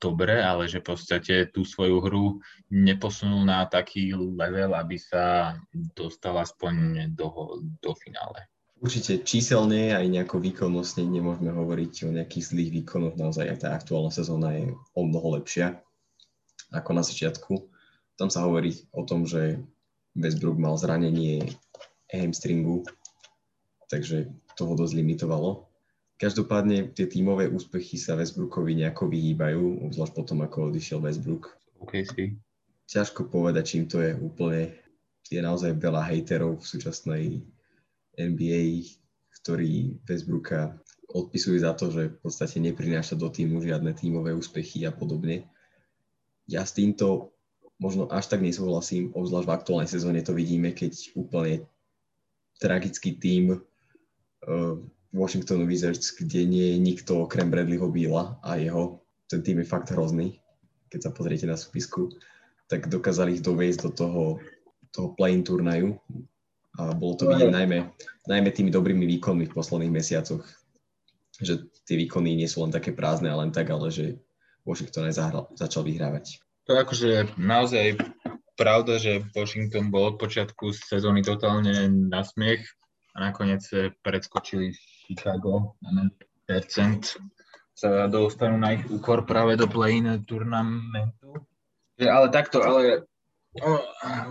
dobre, 0.00 0.40
ale 0.40 0.64
že 0.64 0.80
v 0.80 0.96
podstate 0.96 1.52
tú 1.52 1.68
svoju 1.68 2.00
hru 2.00 2.26
neposunul 2.72 3.44
na 3.44 3.68
taký 3.68 4.16
level, 4.16 4.72
aby 4.72 4.96
sa 4.96 5.54
dostal 5.92 6.40
aspoň 6.40 7.04
do, 7.12 7.60
do 7.84 7.92
finále. 8.00 8.48
Určite 8.80 9.20
číselne 9.28 9.92
aj 9.92 10.08
nejako 10.08 10.40
výkonnostne 10.40 11.04
nemôžeme 11.04 11.52
hovoriť 11.52 12.08
o 12.08 12.16
nejakých 12.16 12.48
zlých 12.48 12.70
výkonoch. 12.80 13.20
Naozaj 13.20 13.44
aj 13.52 13.58
tá 13.60 13.68
aktuálna 13.76 14.08
sezóna 14.08 14.56
je 14.56 14.72
o 14.96 15.04
mnoho 15.04 15.36
lepšia 15.36 15.84
ako 16.72 16.90
na 16.96 17.04
začiatku. 17.04 17.68
Tam 18.20 18.28
sa 18.28 18.44
hovorí 18.44 18.76
o 18.92 19.08
tom, 19.08 19.24
že 19.24 19.64
Westbrook 20.12 20.60
mal 20.60 20.76
zranenie 20.76 21.56
hamstringu, 22.12 22.84
takže 23.88 24.28
toho 24.60 24.76
dosť 24.76 24.92
limitovalo. 25.00 25.72
Každopádne 26.20 26.92
tie 26.92 27.08
tímové 27.08 27.48
úspechy 27.48 27.96
sa 27.96 28.12
Westbrookovi 28.20 28.76
nejako 28.76 29.08
vyhýbajú, 29.08 29.88
obzvlášť 29.88 30.12
potom, 30.12 30.44
ako 30.44 30.68
odišiel 30.68 31.00
Westbrook. 31.00 31.48
Okay, 31.80 32.04
si. 32.04 32.36
Ťažko 32.92 33.32
povedať, 33.32 33.64
čím 33.72 33.88
to 33.88 34.04
je 34.04 34.12
úplne. 34.20 34.68
Je 35.32 35.40
naozaj 35.40 35.80
veľa 35.80 36.04
hejterov 36.12 36.60
v 36.60 36.68
súčasnej 36.68 37.24
NBA, 38.20 38.84
ktorí 39.40 39.96
Westbrooka 40.04 40.76
odpisujú 41.08 41.56
za 41.56 41.72
to, 41.72 41.88
že 41.88 42.12
v 42.12 42.18
podstate 42.20 42.60
neprináša 42.60 43.16
do 43.16 43.32
týmu 43.32 43.64
žiadne 43.64 43.96
tímové 43.96 44.36
úspechy 44.36 44.84
a 44.84 44.92
podobne. 44.92 45.48
Ja 46.44 46.68
s 46.68 46.76
týmto 46.76 47.32
možno 47.80 48.06
až 48.12 48.28
tak 48.28 48.44
nesúhlasím, 48.44 49.10
obzvlášť 49.16 49.48
v 49.48 49.56
aktuálnej 49.56 49.90
sezóne 49.90 50.20
to 50.20 50.36
vidíme, 50.36 50.76
keď 50.76 51.16
úplne 51.16 51.64
tragický 52.60 53.16
tím 53.16 53.56
uh, 53.56 54.76
Washington 55.10 55.64
Wizards, 55.64 56.12
kde 56.12 56.44
nie 56.44 56.76
je 56.76 56.78
nikto 56.78 57.24
okrem 57.24 57.48
Bradleyho 57.48 57.88
Bíla 57.88 58.38
a 58.44 58.60
jeho, 58.60 59.00
ten 59.26 59.40
tým 59.40 59.64
je 59.64 59.66
fakt 59.66 59.90
hrozný, 59.90 60.38
keď 60.92 61.08
sa 61.08 61.10
pozriete 61.10 61.48
na 61.48 61.56
súpisku, 61.56 62.12
tak 62.68 62.86
dokázali 62.86 63.40
ich 63.40 63.42
dovieť 63.42 63.88
do 63.88 63.90
toho, 63.90 64.22
toho 64.92 65.08
play-in 65.16 65.42
turnaju 65.42 65.96
a 66.78 66.94
bolo 66.94 67.18
to 67.18 67.26
vidieť 67.26 67.50
najmä, 67.50 67.90
najmä 68.30 68.48
tými 68.54 68.70
dobrými 68.70 69.08
výkonmi 69.18 69.50
v 69.50 69.56
posledných 69.56 69.90
mesiacoch, 69.90 70.44
že 71.40 71.66
tie 71.88 71.96
výkony 71.96 72.36
nie 72.36 72.46
sú 72.46 72.62
len 72.62 72.70
také 72.70 72.92
prázdne 72.92 73.32
a 73.32 73.40
len 73.40 73.50
tak, 73.50 73.72
ale 73.72 73.88
že 73.90 74.20
Washington 74.62 75.08
aj 75.08 75.16
zahral, 75.16 75.44
začal 75.56 75.82
vyhrávať. 75.82 76.44
To 76.70 76.78
je 76.78 76.86
akože 76.86 77.10
naozaj 77.34 77.98
pravda, 78.54 79.02
že 79.02 79.26
Washington 79.34 79.90
bol 79.90 80.14
od 80.14 80.22
počiatku 80.22 80.70
sezóny 80.70 81.18
totálne 81.18 81.90
na 81.90 82.22
smiech 82.22 82.62
a 83.18 83.26
nakoniec 83.26 83.66
predskočili 84.06 84.70
Chicago 85.10 85.74
na 85.82 86.06
0% 86.46 87.18
sa 87.74 88.06
dostanú 88.06 88.54
na 88.62 88.78
ich 88.78 88.86
úkor 88.86 89.26
práve 89.26 89.58
do 89.58 89.66
play-in 89.66 90.22
turnamentu. 90.22 91.42
Ale 91.98 92.30
takto, 92.30 92.62
ale 92.62 93.02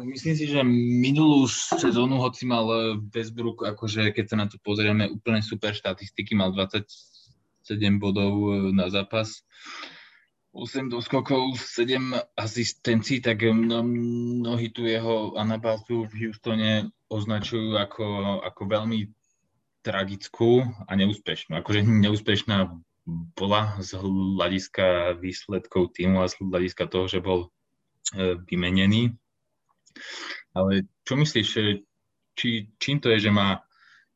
myslím 0.07 0.39
si, 0.39 0.47
že 0.47 0.63
minulú 1.03 1.43
sezónu, 1.75 2.23
hoci 2.23 2.47
mal 2.47 2.63
Westbrook, 3.11 3.67
akože 3.67 4.15
keď 4.15 4.25
sa 4.31 4.35
na 4.39 4.47
to 4.47 4.55
pozrieme, 4.63 5.11
úplne 5.11 5.43
super 5.43 5.75
štatistiky, 5.75 6.39
mal 6.39 6.55
27 6.55 6.87
bodov 7.99 8.31
na 8.71 8.87
zápas, 8.87 9.43
8 10.49 10.89
doskokov, 10.89 11.53
7 11.61 12.17
asistencií, 12.33 13.21
tak 13.21 13.45
mnohí 13.45 14.73
tu 14.73 14.89
jeho 14.89 15.37
anabázu 15.37 16.09
v 16.09 16.25
Houstone 16.25 16.89
označujú 17.05 17.77
ako, 17.77 18.05
ako 18.41 18.61
veľmi 18.65 19.13
tragickú 19.85 20.65
a 20.89 20.91
neúspešnú. 20.97 21.53
Akože 21.61 21.85
neúspešná 21.85 22.69
bola 23.37 23.77
z 23.81 23.97
hľadiska 23.97 25.17
výsledkov 25.21 25.93
týmu 25.97 26.21
a 26.21 26.29
z 26.29 26.37
hľadiska 26.41 26.85
toho, 26.89 27.05
že 27.09 27.21
bol 27.21 27.49
e, 28.13 28.37
vymenený. 28.45 29.13
Ale 30.53 30.85
čo 31.05 31.13
myslíš, 31.17 31.47
či, 32.37 32.49
čím 32.77 32.97
to 33.01 33.09
je, 33.13 33.29
že 33.29 33.31
má 33.33 33.63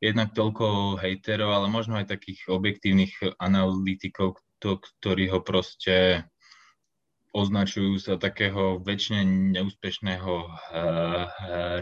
jednak 0.03 0.35
toľko 0.35 0.99
hejterov, 0.99 1.55
ale 1.55 1.67
možno 1.71 1.95
aj 1.95 2.11
takých 2.11 2.51
objektívnych 2.51 3.39
analytikov, 3.39 4.42
to, 4.63 4.79
ktorí 4.79 5.27
ho 5.27 5.43
proste 5.43 6.23
označujú 7.35 7.99
za 7.99 8.15
takého 8.15 8.79
väčšine 8.79 9.51
neúspešného 9.59 10.33
uh, 10.47 10.53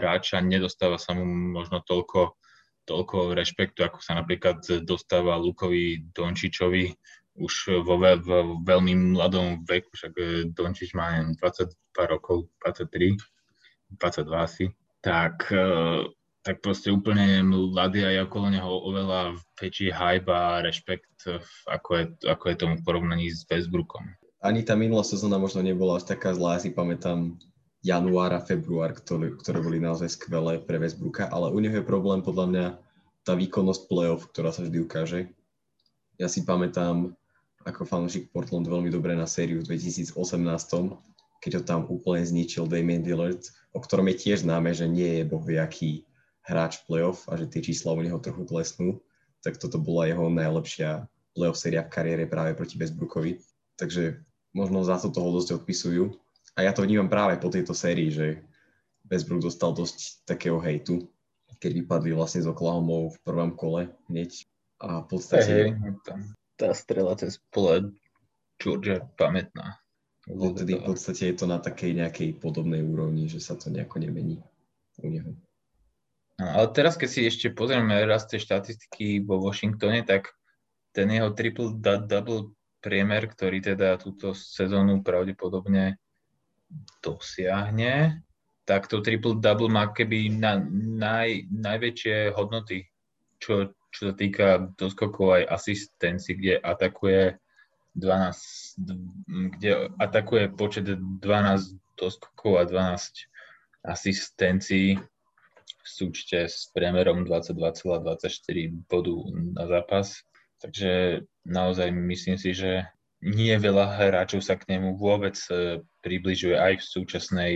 hráča, 0.00 0.42
nedostáva 0.42 0.96
sa 0.98 1.14
mu 1.14 1.22
možno 1.28 1.84
toľko 1.84 2.34
toľko 2.82 3.38
rešpektu, 3.38 3.86
ako 3.86 4.02
sa 4.02 4.18
napríklad 4.18 4.62
dostáva 4.82 5.38
Lukovi 5.38 6.02
Dončičovi 6.10 6.90
už 7.38 7.80
vo, 7.86 7.96
ve, 7.96 8.20
v 8.20 8.60
veľmi 8.60 9.16
mladom 9.16 9.64
veku, 9.64 9.88
však 9.94 10.12
eh, 10.20 10.26
Dončič 10.52 10.92
má 10.92 11.16
22 11.40 11.72
rokov, 12.04 12.52
23, 12.60 13.16
22 13.96 14.36
asi, 14.36 14.66
tak, 15.00 15.48
eh, 15.48 16.04
tak 16.42 16.58
proste 16.58 16.90
úplne 16.90 17.46
mladý 17.46 18.02
a 18.02 18.10
je 18.10 18.20
okolo 18.26 18.50
neho 18.50 18.70
oveľa 18.82 19.38
väčší 19.62 19.94
hype 19.94 20.26
a 20.26 20.58
rešpekt, 20.66 21.30
ako 21.70 21.90
je, 21.94 22.04
ako 22.26 22.44
je 22.50 22.56
tomu 22.58 22.74
porovnaní 22.82 23.30
s 23.30 23.46
Westbrookom. 23.46 24.02
Ani 24.42 24.66
tá 24.66 24.74
minulá 24.74 25.06
sezóna 25.06 25.38
možno 25.38 25.62
nebola 25.62 26.02
až 26.02 26.10
taká 26.10 26.34
zlá, 26.34 26.58
si 26.58 26.74
pamätám 26.74 27.38
január 27.86 28.34
a 28.34 28.42
február, 28.42 28.90
ktoré, 28.98 29.38
ktoré 29.38 29.62
boli 29.62 29.78
naozaj 29.78 30.18
skvelé 30.18 30.58
pre 30.58 30.82
Westbrooka, 30.82 31.30
ale 31.30 31.54
u 31.54 31.58
neho 31.62 31.78
je 31.78 31.86
problém 31.86 32.26
podľa 32.26 32.46
mňa 32.50 32.66
tá 33.22 33.38
výkonnosť 33.38 33.86
playoff, 33.86 34.26
ktorá 34.34 34.50
sa 34.50 34.66
vždy 34.66 34.82
ukáže. 34.82 35.30
Ja 36.18 36.26
si 36.26 36.42
pamätám 36.42 37.14
ako 37.62 37.86
fanúšik 37.86 38.34
Portland 38.34 38.66
veľmi 38.66 38.90
dobre 38.90 39.14
na 39.14 39.30
sériu 39.30 39.62
v 39.62 39.78
2018, 39.78 40.18
keď 41.42 41.52
ho 41.58 41.62
tam 41.62 41.80
úplne 41.86 42.26
zničil 42.26 42.66
Damian 42.66 43.06
Dillard, 43.06 43.46
o 43.70 43.78
ktorom 43.78 44.10
je 44.10 44.26
tiež 44.26 44.42
známe, 44.42 44.74
že 44.74 44.90
nie 44.90 45.22
je 45.22 45.24
bohviaký 45.26 46.02
hráč 46.42 46.82
playoff 46.86 47.26
a 47.30 47.38
že 47.38 47.46
tie 47.50 47.62
čísla 47.62 47.94
u 47.94 48.00
neho 48.02 48.18
trochu 48.18 48.42
klesnú, 48.46 48.98
tak 49.42 49.58
toto 49.58 49.78
bola 49.78 50.10
jeho 50.10 50.26
najlepšia 50.30 51.06
playoff 51.34 51.58
séria 51.58 51.82
v 51.82 51.92
kariére 51.92 52.24
práve 52.26 52.54
proti 52.54 52.78
Westbrookovi. 52.78 53.42
Takže 53.78 54.22
možno 54.54 54.84
za 54.84 55.00
to 55.00 55.10
toho 55.10 55.34
dosť 55.40 55.62
odpisujú. 55.62 56.12
A 56.54 56.68
ja 56.68 56.76
to 56.76 56.84
vnímam 56.84 57.08
práve 57.08 57.40
po 57.40 57.48
tejto 57.48 57.72
sérii, 57.72 58.12
že 58.12 58.44
Westbrook 59.08 59.42
dostal 59.42 59.72
dosť 59.72 60.28
takého 60.28 60.60
hejtu, 60.60 61.08
keď 61.58 61.84
vypadli 61.84 62.12
vlastne 62.12 62.44
z 62.44 62.50
Oklahoma 62.50 63.10
v 63.10 63.16
prvom 63.24 63.52
kole 63.56 63.88
hneď. 64.12 64.44
A 64.82 65.02
v 65.02 65.06
podstate... 65.08 65.48
Hey, 65.48 65.72
hey, 65.72 65.94
tá 66.60 66.70
strela 66.76 67.16
cez 67.16 67.40
pole 67.50 67.90
Georgia 68.60 69.02
pamätná. 69.18 69.82
Vtedy 70.28 70.78
v 70.78 70.86
podstate 70.86 71.34
je 71.34 71.36
to 71.42 71.46
na 71.50 71.58
takej 71.58 71.98
nejakej 71.98 72.38
podobnej 72.38 72.78
úrovni, 72.78 73.26
že 73.26 73.42
sa 73.42 73.58
to 73.58 73.74
nejako 73.74 73.98
nemení 73.98 74.38
u 75.02 75.10
neho. 75.10 75.34
No, 76.42 76.58
ale 76.58 76.74
teraz, 76.74 76.98
keď 76.98 77.08
si 77.08 77.20
ešte 77.22 77.54
pozrieme 77.54 78.02
raz 78.02 78.26
tie 78.26 78.42
štatistiky 78.42 79.22
vo 79.22 79.38
Washingtone, 79.38 80.02
tak 80.02 80.34
ten 80.90 81.06
jeho 81.06 81.30
triple-double 81.30 82.50
priemer, 82.82 83.30
ktorý 83.30 83.62
teda 83.62 83.94
túto 84.02 84.34
sezónu 84.34 85.06
pravdepodobne 85.06 86.02
dosiahne, 86.98 88.26
tak 88.66 88.90
to 88.90 88.98
triple-double 88.98 89.70
má 89.70 89.94
keby 89.94 90.34
na, 90.34 90.58
naj, 90.98 91.46
najväčšie 91.46 92.34
hodnoty, 92.34 92.90
čo, 93.38 93.70
čo 93.94 94.10
sa 94.10 94.14
týka 94.18 94.74
doskokov 94.74 95.38
aj 95.38 95.62
asistencií, 95.62 96.34
kde 96.42 96.54
atakuje 96.58 97.38
12, 97.94 98.82
kde 99.62 99.94
atakuje 99.94 100.50
počet 100.50 100.90
12 100.90 101.22
doskokov 101.94 102.52
a 102.58 102.64
12 102.66 103.30
asistencií 103.86 104.98
v 105.82 105.88
súčte 105.90 106.46
s 106.46 106.70
priemerom 106.70 107.26
22,24 107.26 108.86
bodu 108.86 109.16
na 109.58 109.64
zápas. 109.66 110.22
Takže 110.62 111.22
naozaj 111.42 111.90
myslím 111.90 112.38
si, 112.38 112.54
že 112.54 112.86
nie 113.22 113.54
veľa 113.54 113.98
hráčov 113.98 114.42
sa 114.42 114.54
k 114.58 114.66
nemu 114.70 114.98
vôbec 114.98 115.34
e, 115.50 115.82
približuje 116.02 116.58
aj 116.58 116.82
v 116.82 116.84
súčasnej, 116.86 117.54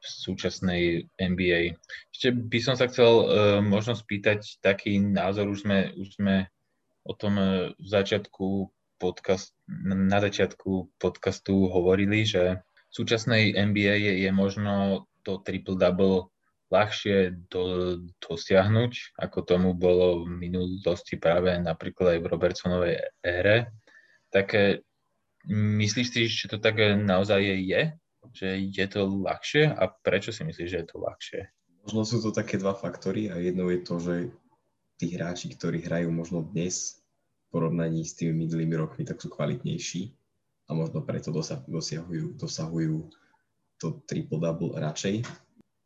v 0.00 0.06
súčasnej 0.06 0.82
NBA. 1.20 1.76
Ešte 2.12 2.32
by 2.32 2.58
som 2.60 2.76
sa 2.76 2.88
chcel 2.88 3.08
uh, 3.08 3.24
možno 3.60 3.92
spýtať 3.92 4.60
taký 4.64 4.96
názor, 4.96 5.52
už 5.52 5.68
sme, 5.68 5.92
už 5.92 6.16
sme 6.16 6.48
o 7.04 7.12
tom 7.12 7.36
uh, 7.36 7.68
v 7.76 7.88
začiatku 7.88 8.72
podcast, 9.00 9.56
na 9.68 10.20
začiatku 10.20 10.96
podcastu 10.96 11.68
hovorili, 11.68 12.24
že 12.24 12.64
v 12.64 12.92
súčasnej 12.92 13.56
NBA 13.56 13.94
je, 13.96 14.12
je 14.24 14.30
možno 14.32 15.04
to 15.24 15.40
triple-double 15.44 16.32
ľahšie 16.70 17.50
do, 17.50 17.98
dosiahnuť, 18.22 19.18
ako 19.18 19.38
tomu 19.42 19.74
bolo 19.74 20.22
v 20.24 20.48
minulosti 20.48 21.18
práve 21.18 21.58
napríklad 21.58 22.16
aj 22.16 22.20
v 22.22 22.30
Robertsonovej 22.30 22.94
ére. 23.26 23.74
Tak 24.30 24.78
myslíš 25.50 26.06
si, 26.08 26.20
že 26.30 26.46
to 26.46 26.62
tak 26.62 26.78
naozaj 27.02 27.42
je? 27.42 27.82
Že 28.30 28.48
je 28.70 28.86
to 28.86 29.00
ľahšie? 29.10 29.66
A 29.66 29.90
prečo 29.90 30.30
si 30.30 30.46
myslíš, 30.46 30.68
že 30.70 30.80
je 30.84 30.88
to 30.88 30.96
ľahšie? 31.02 31.40
Možno 31.82 32.06
sú 32.06 32.22
to 32.22 32.30
také 32.30 32.60
dva 32.60 32.76
faktory 32.76 33.32
a 33.32 33.40
jedno 33.40 33.66
je 33.72 33.80
to, 33.82 33.94
že 33.98 34.14
tí 35.00 35.16
hráči, 35.16 35.50
ktorí 35.56 35.82
hrajú 35.82 36.12
možno 36.12 36.44
dnes 36.44 37.00
v 37.48 37.56
porovnaní 37.56 38.04
s 38.04 38.14
tými 38.14 38.46
minulými 38.46 38.76
rokmi, 38.76 39.02
tak 39.02 39.18
sú 39.18 39.32
kvalitnejší 39.32 40.12
a 40.68 40.76
možno 40.76 41.02
preto 41.02 41.32
dosahujú, 41.32 42.38
dosahujú 42.38 43.10
to 43.80 44.04
triple-double 44.04 44.76
radšej. 44.76 45.24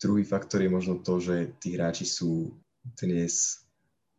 Druhý 0.00 0.24
faktor 0.26 0.61
je 0.61 0.70
možno 0.70 1.00
to, 1.00 1.20
že 1.22 1.57
tí 1.62 1.78
hráči 1.78 2.04
sú 2.04 2.52
dnes 3.00 3.64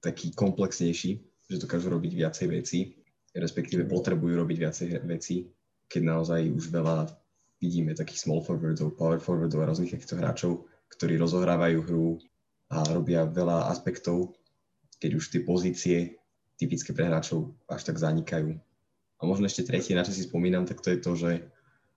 takí 0.01 0.33
komplexnejší, 0.33 1.11
že 1.49 1.61
dokážu 1.61 1.93
robiť 1.93 2.11
viacej 2.13 2.47
veci, 2.49 2.79
respektíve 3.35 3.85
potrebujú 3.85 4.33
robiť 4.39 4.57
viacej 4.57 4.87
veci, 5.05 5.45
keď 5.85 6.01
naozaj 6.01 6.41
už 6.49 6.73
veľa 6.73 7.09
vidíme 7.61 7.93
takých 7.93 8.25
small 8.25 8.41
forwardov, 8.41 8.95
power 8.97 9.19
forwardov 9.21 9.61
a 9.63 9.69
rôznych 9.69 9.93
takýchto 9.93 10.17
hráčov, 10.17 10.51
ktorí 10.91 11.17
rozohrávajú 11.19 11.77
hru 11.85 12.07
a 12.71 12.81
robia 12.91 13.25
veľa 13.25 13.69
aspektov, 13.69 14.33
keď 14.97 15.11
už 15.17 15.25
tie 15.31 15.41
pozície 15.43 15.97
typické 16.55 16.95
pre 16.95 17.07
hráčov 17.07 17.51
až 17.67 17.85
tak 17.85 17.99
zanikajú. 17.99 18.55
A 19.19 19.21
možno 19.23 19.47
ešte 19.47 19.67
tretie, 19.67 19.95
na 19.95 20.03
čo 20.03 20.11
si 20.11 20.27
spomínam, 20.27 20.67
tak 20.67 20.83
to 20.83 20.91
je 20.91 20.99
to, 20.99 21.11
že 21.15 21.31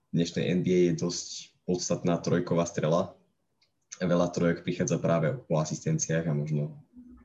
v 0.09 0.25
NBA 0.25 0.93
je 0.93 1.05
dosť 1.05 1.53
podstatná 1.69 2.17
trojková 2.17 2.65
strela. 2.65 3.13
Veľa 3.97 4.29
trojok 4.29 4.61
prichádza 4.61 5.01
práve 5.01 5.33
po 5.49 5.57
asistenciách 5.57 6.29
a 6.29 6.37
možno 6.37 6.77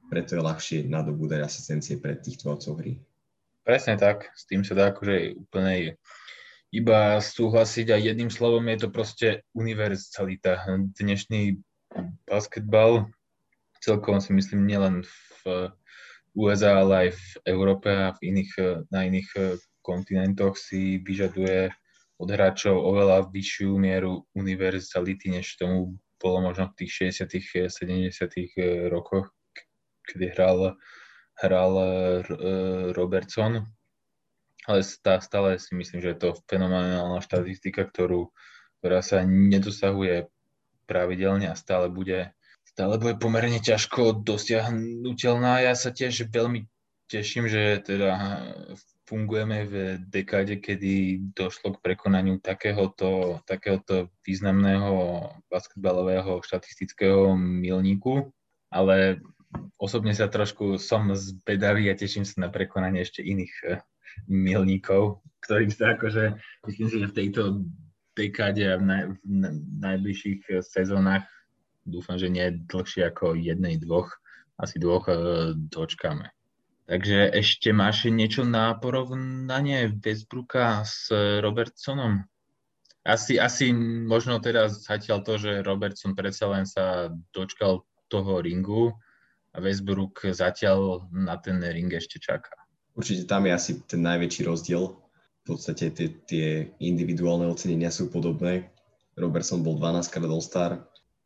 preto 0.08 0.34
je 0.34 0.42
ľahšie 0.42 0.78
nadobúdať 0.88 1.44
asistencie 1.44 2.00
pre 2.00 2.16
tých 2.16 2.40
tvorcov 2.40 2.80
hry. 2.80 2.96
Presne 3.64 4.00
tak, 4.00 4.32
s 4.32 4.48
tým 4.48 4.64
sa 4.64 4.72
dá 4.72 4.92
akože 4.92 5.36
úplne 5.36 6.00
iba 6.74 7.20
súhlasiť 7.22 7.94
a 7.94 8.02
jedným 8.02 8.28
slovom 8.28 8.66
je 8.66 8.78
to 8.82 8.88
proste 8.90 9.28
univerzalita. 9.54 10.66
Dnešný 10.98 11.62
basketbal 12.26 13.06
celkom 13.78 14.18
si 14.18 14.34
myslím 14.34 14.66
nielen 14.66 15.06
v 15.44 15.70
USA, 16.34 16.82
ale 16.82 17.08
aj 17.08 17.08
v 17.14 17.24
Európe 17.46 17.88
a 17.92 18.10
v 18.18 18.34
iných, 18.34 18.52
na 18.90 19.06
iných 19.06 19.60
kontinentoch 19.86 20.58
si 20.58 20.98
vyžaduje 20.98 21.70
od 22.18 22.28
hráčov 22.30 22.74
oveľa 22.74 23.30
vyššiu 23.30 23.70
mieru 23.78 24.26
univerzality, 24.34 25.38
než 25.38 25.54
tomu 25.60 25.94
bolo 26.24 26.40
možno 26.40 26.72
v 26.72 26.88
tých 26.88 27.12
60 27.12 27.68
70 27.68 28.88
rokoch, 28.88 29.28
kedy 30.08 30.32
hral, 30.32 30.80
hral 31.44 31.72
Robertson. 32.96 33.68
Ale 34.64 34.80
stále 34.80 35.60
si 35.60 35.76
myslím, 35.76 36.00
že 36.00 36.16
je 36.16 36.18
to 36.24 36.40
fenomenálna 36.48 37.20
štatistika, 37.20 37.84
ktorú, 37.84 38.32
ktorá 38.80 39.04
sa 39.04 39.20
nedosahuje 39.20 40.32
pravidelne 40.88 41.52
a 41.52 41.56
stále 41.56 41.92
bude, 41.92 42.32
stále 42.64 42.96
bude 42.96 43.20
pomerne 43.20 43.60
ťažko 43.60 44.24
dosiahnutelná. 44.24 45.60
Ja 45.68 45.76
sa 45.76 45.92
tiež 45.92 46.32
veľmi 46.32 46.64
teším, 47.14 47.46
že 47.46 47.78
teda 47.86 48.18
fungujeme 49.06 49.58
v 49.70 49.74
dekáde, 50.10 50.58
kedy 50.58 51.22
došlo 51.38 51.78
k 51.78 51.82
prekonaniu 51.84 52.42
takéhoto, 52.42 53.38
takéhoto 53.46 54.10
významného 54.26 55.22
basketbalového 55.46 56.42
štatistického 56.42 57.38
milníku, 57.38 58.34
ale 58.74 59.22
osobne 59.78 60.10
sa 60.10 60.26
trošku 60.26 60.82
som 60.82 61.14
zbedavý 61.14 61.86
a 61.92 61.94
teším 61.94 62.26
sa 62.26 62.42
na 62.42 62.50
prekonanie 62.50 63.06
ešte 63.06 63.22
iných 63.22 63.54
eh, 63.70 63.78
milníkov, 64.26 65.22
ktorým 65.46 65.70
sa 65.70 65.94
akože, 65.94 66.34
myslím 66.66 66.88
si, 66.90 66.96
že 66.98 67.10
v 67.14 67.18
tejto 67.22 67.42
dekáde 68.18 68.74
a 68.74 68.80
v, 68.80 68.84
naj, 68.90 69.02
v 69.22 69.78
najbližších 69.78 70.66
sezónach 70.66 71.28
dúfam, 71.86 72.18
že 72.18 72.32
nie 72.32 72.50
dlhšie 72.66 73.06
ako 73.06 73.38
jednej, 73.38 73.78
dvoch, 73.78 74.10
asi 74.58 74.82
dvoch 74.82 75.06
eh, 75.06 75.54
dočkáme. 75.54 76.34
Takže 76.84 77.32
ešte 77.32 77.72
máš 77.72 78.04
niečo 78.12 78.44
na 78.44 78.76
porovnanie 78.76 79.88
Westbrooka 79.88 80.84
s 80.84 81.08
Robertsonom? 81.40 82.28
Asi, 83.04 83.40
asi 83.40 83.72
možno 84.04 84.36
teraz 84.40 84.84
zatiaľ 84.84 85.24
to, 85.24 85.40
že 85.40 85.64
Robertson 85.64 86.12
predsa 86.12 86.48
len 86.52 86.68
sa 86.68 87.08
dočkal 87.32 87.84
toho 88.12 88.40
ringu 88.44 88.92
a 89.52 89.64
Westbrook 89.64 90.28
zatiaľ 90.28 91.08
na 91.08 91.40
ten 91.40 91.56
ring 91.60 91.88
ešte 91.88 92.20
čaká. 92.20 92.52
Určite 92.92 93.24
tam 93.24 93.48
je 93.48 93.52
asi 93.56 93.72
ten 93.88 94.04
najväčší 94.04 94.44
rozdiel. 94.44 94.92
V 95.44 95.44
podstate 95.44 95.92
tie, 95.92 96.08
tie 96.24 96.48
individuálne 96.80 97.48
ocenenia 97.48 97.92
sú 97.92 98.12
podobné. 98.12 98.72
Robertson 99.16 99.64
bol 99.64 99.76
12 99.80 100.08
krát 100.08 100.28
All-Star, 100.28 100.72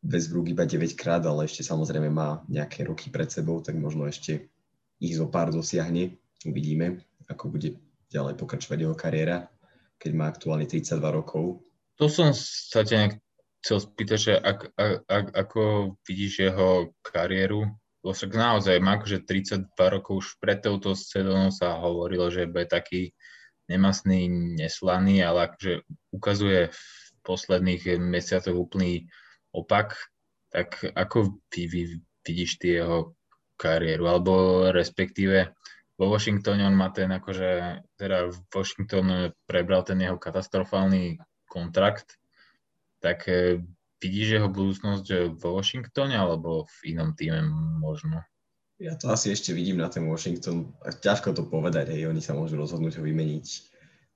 Westbrook 0.03 0.51
iba 0.51 0.63
9 0.63 0.95
krát, 0.95 1.23
ale 1.27 1.51
ešte 1.51 1.67
samozrejme 1.67 2.07
má 2.07 2.43
nejaké 2.47 2.87
roky 2.87 3.11
pred 3.11 3.27
sebou, 3.27 3.59
tak 3.59 3.75
možno 3.75 4.07
ešte 4.07 4.51
ich 4.99 5.15
zo 5.15 5.27
pár 5.31 5.51
dosiahne. 5.51 6.19
Uvidíme, 6.43 7.03
ako 7.27 7.55
bude 7.55 7.79
ďalej 8.11 8.35
pokračovať 8.35 8.77
jeho 8.79 8.95
kariéra, 8.95 9.47
keď 9.99 10.11
má 10.15 10.25
aktuálne 10.31 10.67
32 10.67 10.99
rokov. 11.11 11.63
To 11.99 12.07
som 12.07 12.31
sa 12.35 12.83
ťa 12.87 13.19
chcel 13.59 13.77
spýtať, 13.83 14.19
že 14.19 14.33
ak, 14.39 14.59
ak, 14.75 14.93
ak, 15.07 15.25
ako 15.35 15.61
vidíš 16.07 16.51
jeho 16.51 16.95
kariéru, 17.03 17.67
lebo 17.99 18.11
však 18.15 18.31
naozaj 18.31 18.79
má 18.79 18.95
akože 18.95 19.27
32 19.27 19.67
rokov, 19.75 20.13
už 20.23 20.27
pred 20.39 20.63
touto 20.63 20.95
sezónou 20.95 21.51
sa 21.51 21.75
hovorilo, 21.75 22.31
že 22.31 22.47
bude 22.47 22.71
taký 22.71 23.11
nemasný, 23.67 24.31
neslaný, 24.55 25.19
ale 25.21 25.51
akože 25.51 25.73
ukazuje 26.15 26.71
v 26.71 26.81
posledných 27.27 27.99
mesiacoch 27.99 28.55
úplný 28.55 29.11
opak, 29.51 29.99
tak 30.49 30.81
ako 30.95 31.43
vy, 31.51 31.67
vy, 31.67 31.81
vidíš 32.25 32.57
ty 32.57 32.79
jeho 32.79 33.18
kariéru, 33.59 34.07
alebo 34.07 34.33
respektíve 34.71 35.51
vo 35.99 36.07
Washingtone 36.07 36.63
on 36.63 36.79
má 36.79 36.95
ten 36.95 37.11
akože, 37.11 37.83
teda 37.99 38.31
Washington 38.55 39.35
prebral 39.43 39.83
ten 39.83 39.99
jeho 39.99 40.15
katastrofálny 40.15 41.19
kontrakt, 41.43 42.15
tak 43.03 43.27
e, 43.27 43.59
vidíš 43.99 44.39
jeho 44.39 44.47
budúcnosť 44.47 45.35
vo 45.35 45.59
Washingtone 45.59 46.15
alebo 46.15 46.63
v 46.79 46.95
inom 46.95 47.11
týme 47.19 47.43
možno? 47.83 48.23
Ja 48.79 48.95
to 48.95 49.11
asi 49.11 49.35
ešte 49.35 49.51
vidím 49.51 49.83
na 49.83 49.91
ten 49.91 50.07
Washington. 50.07 50.71
Ťažko 50.87 51.35
to 51.35 51.43
povedať, 51.51 51.91
hej, 51.91 52.07
oni 52.07 52.23
sa 52.23 52.31
môžu 52.31 52.55
rozhodnúť 52.55 52.95
ho 52.95 53.03
vymeniť 53.03 53.45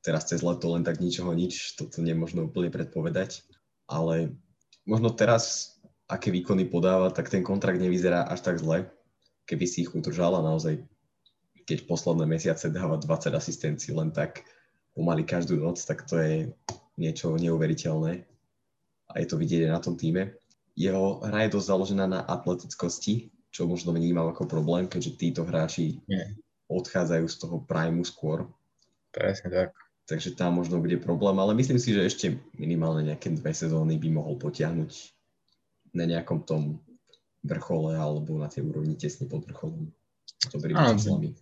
teraz 0.04 0.28
cez 0.28 0.40
leto 0.40 0.72
len 0.72 0.88
tak 0.88 1.00
ničoho 1.00 1.32
nič, 1.36 1.80
toto 1.80 2.04
nemôžno 2.04 2.48
úplne 2.52 2.72
predpovedať, 2.72 3.44
ale 3.88 4.36
možno 4.84 5.12
teraz, 5.16 5.76
aké 6.12 6.32
výkony 6.32 6.68
podáva, 6.68 7.12
tak 7.12 7.32
ten 7.32 7.44
kontrakt 7.44 7.80
nevyzerá 7.80 8.28
až 8.28 8.44
tak 8.44 8.60
zle, 8.60 8.92
keby 9.54 9.70
si 9.70 9.86
ich 9.86 9.94
udržal 9.94 10.34
a 10.34 10.42
naozaj, 10.42 10.82
keď 11.70 11.86
posledné 11.86 12.26
mesiace 12.26 12.74
dáva 12.74 12.98
20 12.98 13.38
asistencií 13.38 13.94
len 13.94 14.10
tak 14.10 14.42
pomaly 14.98 15.22
každú 15.22 15.62
noc, 15.62 15.78
tak 15.86 16.10
to 16.10 16.18
je 16.18 16.50
niečo 16.98 17.38
neuveriteľné 17.38 18.26
a 19.10 19.14
je 19.22 19.28
to 19.30 19.38
vidieť 19.38 19.70
na 19.70 19.78
tom 19.78 19.94
týme. 19.94 20.34
Jeho 20.74 21.22
hra 21.22 21.46
je 21.46 21.54
dosť 21.54 21.70
založená 21.70 22.10
na 22.10 22.26
atletickosti, 22.26 23.30
čo 23.54 23.70
možno 23.70 23.94
vnímam 23.94 24.26
ako 24.34 24.50
problém, 24.50 24.90
keďže 24.90 25.22
títo 25.22 25.46
hráči 25.46 26.02
Nie. 26.10 26.34
odchádzajú 26.74 27.26
z 27.30 27.36
toho 27.38 27.62
primu 27.62 28.02
skôr. 28.02 28.50
Presne 29.14 29.54
tak. 29.54 29.78
takže 30.10 30.34
tam 30.34 30.58
možno 30.58 30.82
bude 30.82 30.98
problém, 30.98 31.38
ale 31.38 31.54
myslím 31.54 31.78
si, 31.78 31.94
že 31.94 32.10
ešte 32.10 32.26
minimálne 32.58 33.14
nejaké 33.14 33.30
dve 33.38 33.54
sezóny 33.54 34.02
by 34.02 34.10
mohol 34.10 34.42
potiahnuť 34.42 35.14
na 35.94 36.10
nejakom 36.10 36.42
tom 36.42 36.82
vrchole 37.44 38.00
alebo 38.00 38.40
na 38.40 38.48
tej 38.48 38.64
úrovni 38.64 38.96
tesne 38.96 39.28
pod 39.28 39.44
vrcholom. 39.44 39.92
Číslami. 40.44 41.36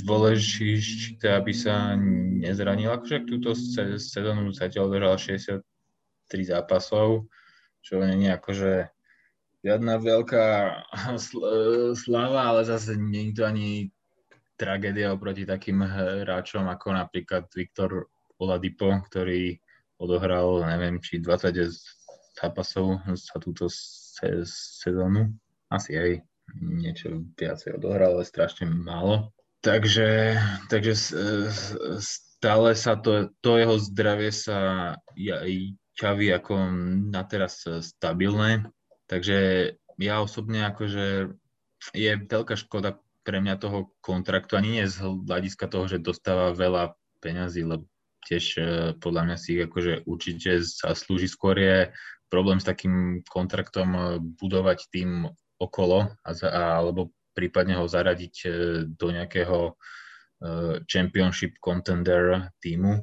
Dôležité, 0.00 1.36
aby 1.36 1.52
sa 1.52 1.92
nezranil. 2.40 2.88
Akože 2.88 3.28
túto 3.28 3.52
sezónu 4.00 4.48
zatiaľ 4.56 4.96
držal 4.96 5.16
63 5.20 5.60
zápasov, 6.52 7.28
čo 7.84 8.00
nie 8.00 8.28
je 8.28 8.36
akože 8.36 8.72
žiadna 9.64 10.00
veľká 10.00 10.46
sláva, 12.04 12.40
ale 12.48 12.64
zase 12.64 12.96
nie 12.96 13.32
je 13.32 13.34
to 13.36 13.42
ani 13.44 13.68
tragédia 14.58 15.12
oproti 15.12 15.44
takým 15.46 15.84
hráčom 15.84 16.66
ako 16.66 16.96
napríklad 16.96 17.46
Viktor 17.52 18.10
Oladipo, 18.40 18.90
ktorý 19.06 19.54
odohral, 20.00 20.64
neviem, 20.66 20.98
či 20.98 21.22
20 21.22 21.54
zápasov 22.38 23.02
za 23.14 23.36
túto 23.42 23.66
sezónu. 24.46 25.32
Asi 25.68 25.94
aj 25.94 26.10
niečo 26.58 27.28
viacej 27.36 27.76
odohral, 27.76 28.16
ale 28.18 28.24
strašne 28.24 28.66
málo. 28.66 29.30
Takže, 29.60 30.38
takže 30.70 30.94
stále 31.98 32.70
sa 32.78 32.94
to, 32.96 33.34
to 33.42 33.58
jeho 33.58 33.76
zdravie 33.82 34.30
sa 34.30 34.58
ťaví 35.98 36.26
ako 36.30 36.54
na 37.10 37.26
teraz 37.26 37.66
stabilné. 37.66 38.70
Takže 39.10 39.38
ja 39.98 40.14
osobne 40.22 40.62
akože 40.70 41.34
je 41.92 42.12
veľká 42.30 42.54
škoda 42.54 43.02
pre 43.26 43.42
mňa 43.42 43.60
toho 43.60 43.92
kontraktu, 44.00 44.56
ani 44.56 44.80
nie 44.80 44.86
z 44.88 45.04
hľadiska 45.04 45.68
toho, 45.68 45.84
že 45.90 46.00
dostáva 46.00 46.56
veľa 46.56 46.96
peňazí, 47.20 47.66
lebo 47.66 47.84
tiež 48.24 48.44
e, 48.56 48.62
podľa 48.96 49.22
mňa 49.28 49.36
si 49.36 49.58
ich 49.58 49.62
akože 49.68 50.08
určite 50.08 50.64
zaslúži. 50.64 51.28
Skôr 51.28 51.56
je 51.58 51.78
problém 52.30 52.60
s 52.60 52.68
takým 52.68 53.24
kontraktom 53.26 53.88
e, 53.92 54.00
budovať 54.20 54.88
tým 54.92 55.28
okolo, 55.58 56.12
a, 56.22 56.30
alebo 56.78 57.10
prípadne 57.34 57.76
ho 57.80 57.90
zaradiť 57.90 58.34
e, 58.44 58.48
do 58.86 59.08
nejakého 59.10 59.76
championship 60.86 61.58
contender 61.58 62.54
týmu. 62.62 63.02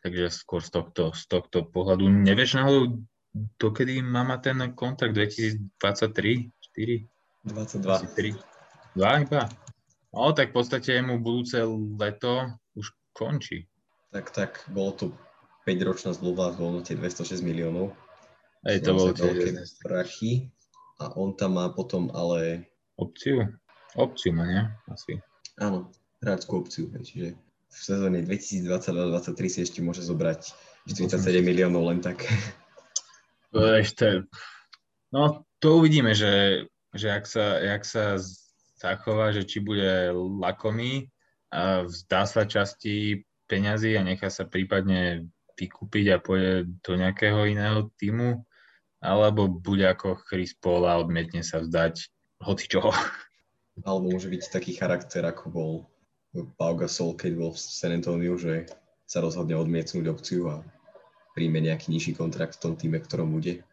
Takže 0.00 0.32
skôr 0.32 0.64
z 0.64 0.72
tohto, 0.72 1.12
z 1.12 1.28
tohto 1.28 1.68
pohľadu. 1.68 2.08
Nevieš 2.08 2.56
náhodou, 2.56 3.04
dokedy 3.60 4.00
má 4.00 4.24
mať 4.24 4.40
ten 4.48 4.58
kontrakt 4.72 5.12
2023? 5.12 6.48
4? 6.48 7.04
22. 7.44 7.84
23. 7.84 8.96
Dva 8.96 9.20
iba? 9.20 9.42
No, 10.10 10.34
tak 10.34 10.50
v 10.50 10.54
podstate 10.56 10.98
mu 11.04 11.22
budúce 11.22 11.62
leto 12.00 12.50
už 12.74 12.90
končí. 13.14 13.70
Tak, 14.10 14.34
tak, 14.34 14.64
bolo 14.72 14.90
to 14.96 15.04
5-ročná 15.70 16.10
zmluva 16.10 16.50
v 16.50 16.66
hodnote 16.66 16.98
206 16.98 17.46
miliónov. 17.46 17.94
Ej, 18.68 18.84
to 18.84 18.92
bolo 18.92 19.16
veľké 19.16 19.56
prachy. 19.80 20.52
A 21.00 21.16
on 21.16 21.32
tam 21.32 21.56
má 21.56 21.72
potom 21.72 22.12
ale... 22.12 22.68
Opciu? 23.00 23.48
Opciu 23.96 24.36
má, 24.36 24.44
nie? 24.44 24.62
Asi. 24.92 25.16
Áno, 25.56 25.88
hráčskú 26.20 26.60
opciu. 26.60 26.92
Čiže 26.92 27.40
v 27.70 27.78
sezóne 27.80 28.20
2022-2023 28.20 29.48
si 29.48 29.58
ešte 29.64 29.80
môže 29.80 30.04
zobrať 30.04 30.52
47 30.92 31.40
miliónov 31.40 31.88
len 31.88 32.04
tak. 32.04 32.28
Ešte, 33.50 34.28
no 35.10 35.42
to 35.58 35.82
uvidíme, 35.82 36.14
že, 36.14 36.66
že 36.94 37.08
ak 37.10 37.24
sa, 37.26 37.58
jak 37.58 37.82
sa 37.82 38.20
zachová, 38.78 39.34
že 39.34 39.42
či 39.42 39.58
bude 39.58 40.14
lakomý 40.14 41.10
a 41.50 41.82
vzdá 41.82 42.30
sa 42.30 42.46
časti 42.46 43.26
peňazí 43.50 43.98
a 43.98 44.06
nechá 44.06 44.30
sa 44.30 44.46
prípadne 44.46 45.26
vykúpiť 45.58 46.06
a 46.14 46.22
pôjde 46.22 46.70
do 46.80 46.92
nejakého 46.94 47.44
iného 47.44 47.90
týmu, 47.98 48.46
alebo 49.00 49.48
bude 49.48 49.88
ako 49.88 50.20
Chris 50.28 50.52
Paul 50.52 50.84
a 50.84 51.00
odmietne 51.00 51.40
sa 51.40 51.64
vzdať 51.64 52.08
hoci 52.44 52.66
čoho. 52.68 52.92
Alebo 53.80 54.12
môže 54.12 54.28
byť 54.28 54.52
taký 54.52 54.76
charakter, 54.76 55.24
ako 55.24 55.44
bol 55.48 55.72
Pau 56.60 56.76
Gasol, 56.76 57.16
keď 57.16 57.32
bol 57.32 57.50
v 57.56 57.60
San 57.60 57.96
Antonio, 57.96 58.36
že 58.36 58.68
sa 59.08 59.24
rozhodne 59.24 59.56
odmietnúť 59.56 60.04
opciu 60.04 60.52
a 60.52 60.60
príjme 61.32 61.64
nejaký 61.64 61.88
nižší 61.88 62.12
kontrakt 62.12 62.60
v 62.60 62.62
tom 62.68 62.74
týme, 62.76 63.00
ktorom 63.00 63.32
bude. 63.32 63.64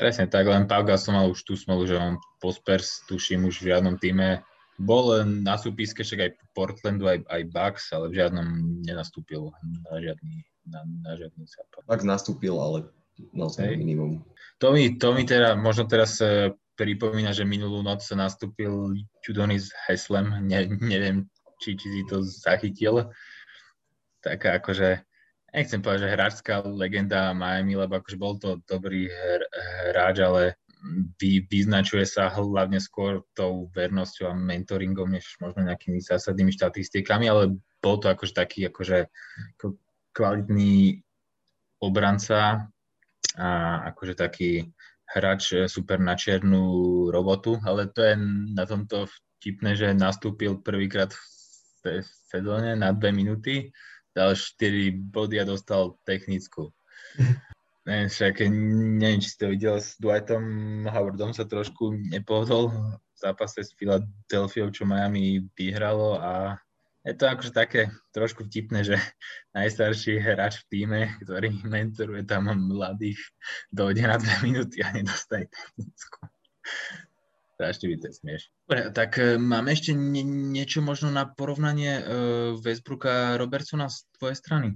Presne 0.00 0.32
tak, 0.32 0.48
len 0.48 0.64
Pau 0.64 0.80
Gasol 0.80 1.12
mal 1.12 1.28
už 1.28 1.44
tú 1.44 1.60
smolu, 1.60 1.84
že 1.84 2.00
on 2.00 2.16
po 2.40 2.56
Spurs, 2.56 3.04
tuším, 3.04 3.44
už 3.52 3.60
v 3.60 3.68
žiadnom 3.74 4.00
týme 4.00 4.40
bol 4.78 5.18
len 5.18 5.42
na 5.42 5.58
súpiske, 5.58 6.06
však 6.06 6.20
aj 6.22 6.30
Portlandu, 6.54 7.10
aj, 7.10 7.26
aj 7.26 7.42
Bucks, 7.50 7.90
ale 7.90 8.14
v 8.14 8.22
žiadnom 8.22 8.46
nenastúpil 8.86 9.50
na 9.90 9.98
žiadny, 9.98 10.46
na, 10.70 10.80
na 11.02 11.12
žiadny 11.18 11.44
zápas. 11.50 11.82
Bucks 11.84 12.06
nastúpil, 12.06 12.54
ale 12.54 12.86
naozaj 13.34 13.74
hey. 13.74 13.76
minimum. 13.78 14.24
To 14.58 14.74
mi, 14.74 14.98
to 14.98 15.14
mi 15.14 15.22
teda, 15.22 15.54
možno 15.54 15.86
teraz 15.86 16.18
uh, 16.18 16.50
pripomína, 16.78 17.34
že 17.34 17.46
minulú 17.46 17.82
noc 17.82 18.06
nastúpil 18.14 18.94
Judonis 19.22 19.70
Heslem, 19.86 20.46
ne, 20.46 20.66
neviem, 20.78 21.26
či, 21.58 21.74
či 21.74 21.86
si 21.90 22.02
to 22.06 22.22
zachytil. 22.22 23.10
Taká 24.22 24.58
akože 24.62 25.02
nechcem 25.54 25.82
povedať, 25.82 26.06
že 26.06 26.14
hráčská 26.14 26.54
legenda 26.66 27.34
Miami, 27.34 27.74
lebo 27.74 27.98
akože 27.98 28.18
bol 28.18 28.38
to 28.38 28.62
dobrý 28.66 29.10
hr, 29.10 29.42
hráč, 29.90 30.16
ale 30.22 30.42
vy, 31.18 31.42
vyznačuje 31.50 32.06
sa 32.06 32.30
hlavne 32.30 32.78
skôr 32.78 33.26
tou 33.34 33.66
vernosťou 33.74 34.30
a 34.30 34.38
mentoringom, 34.38 35.10
než 35.10 35.34
možno 35.42 35.66
nejakými 35.66 35.98
zásadnými 35.98 36.54
štatistikami, 36.54 37.26
ale 37.26 37.58
bol 37.82 37.98
to 37.98 38.06
akože 38.10 38.34
taký 38.34 38.70
akože 38.70 39.10
kvalitný 40.14 41.02
obranca 41.82 42.70
a 43.38 43.48
akože 43.94 44.18
taký 44.18 44.66
hráč 45.08 45.70
super 45.70 46.02
na 46.02 46.18
čiernu 46.18 47.08
robotu, 47.08 47.56
ale 47.64 47.88
to 47.88 48.04
je 48.04 48.14
na 48.52 48.68
tomto 48.68 49.08
vtipné, 49.38 49.78
že 49.78 49.96
nastúpil 49.96 50.60
prvýkrát 50.60 51.14
v 51.14 52.02
sezóne 52.28 52.74
na 52.76 52.92
dve 52.92 53.14
minúty 53.14 53.70
dal 54.12 54.34
4 54.34 54.90
body 54.92 55.38
a 55.38 55.48
dostal 55.48 55.94
technickú. 56.02 56.74
neviem, 57.88 58.10
však 58.10 58.34
neviem, 58.98 59.20
či 59.22 59.28
si 59.32 59.38
to 59.40 59.48
videl 59.48 59.80
s 59.80 59.96
Dwightom 59.96 60.44
Howardom 60.90 61.32
sa 61.32 61.48
trošku 61.48 61.96
nepohodol 62.12 62.68
v 62.68 63.16
zápase 63.16 63.64
s 63.64 63.72
Philadelphia, 63.78 64.68
čo 64.68 64.84
Miami 64.84 65.46
vyhralo 65.56 66.20
a 66.20 66.60
je 67.08 67.14
to 67.16 67.24
akože 67.24 67.52
také 67.56 67.88
trošku 68.12 68.44
vtipné, 68.44 68.84
že 68.84 68.96
najstarší 69.56 70.20
hráč 70.20 70.60
v 70.60 70.66
týme, 70.68 71.00
ktorý 71.24 71.48
mentoruje 71.72 72.28
tam 72.28 72.52
mladých, 72.52 73.18
dojde 73.72 74.04
na 74.04 74.20
dve 74.20 74.34
minúty 74.44 74.84
a 74.84 74.92
nedostane 74.92 75.48
technickú. 75.48 76.28
Strašne 77.58 77.84
by 77.90 77.96
to 77.98 78.08
smieš. 78.14 78.42
Dobre, 78.70 78.80
tak 78.94 79.18
uh, 79.18 79.34
máme 79.34 79.74
ešte 79.74 79.90
nie, 79.90 80.22
niečo 80.22 80.78
možno 80.78 81.10
na 81.10 81.26
porovnanie 81.26 81.98
uh, 81.98 82.04
Westbrooka 82.54 83.34
a 83.34 83.38
Robertsona 83.40 83.90
z 83.90 84.06
tvojej 84.14 84.36
strany? 84.38 84.68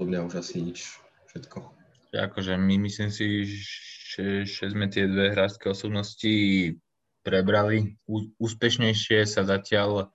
Od 0.00 0.08
mňa 0.08 0.24
už 0.24 0.40
asi 0.40 0.64
nič, 0.64 0.88
všetko. 1.28 1.60
Akože 2.14 2.54
my 2.56 2.80
myslím 2.80 3.10
si, 3.10 3.44
že, 4.14 4.46
že 4.46 4.70
sme 4.70 4.86
tie 4.88 5.04
dve 5.04 5.34
hráčské 5.34 5.68
osobnosti 5.68 6.32
prebrali. 7.26 7.98
Ú, 8.06 8.30
úspešnejšie 8.40 9.26
sa 9.26 9.42
zatiaľ 9.44 10.14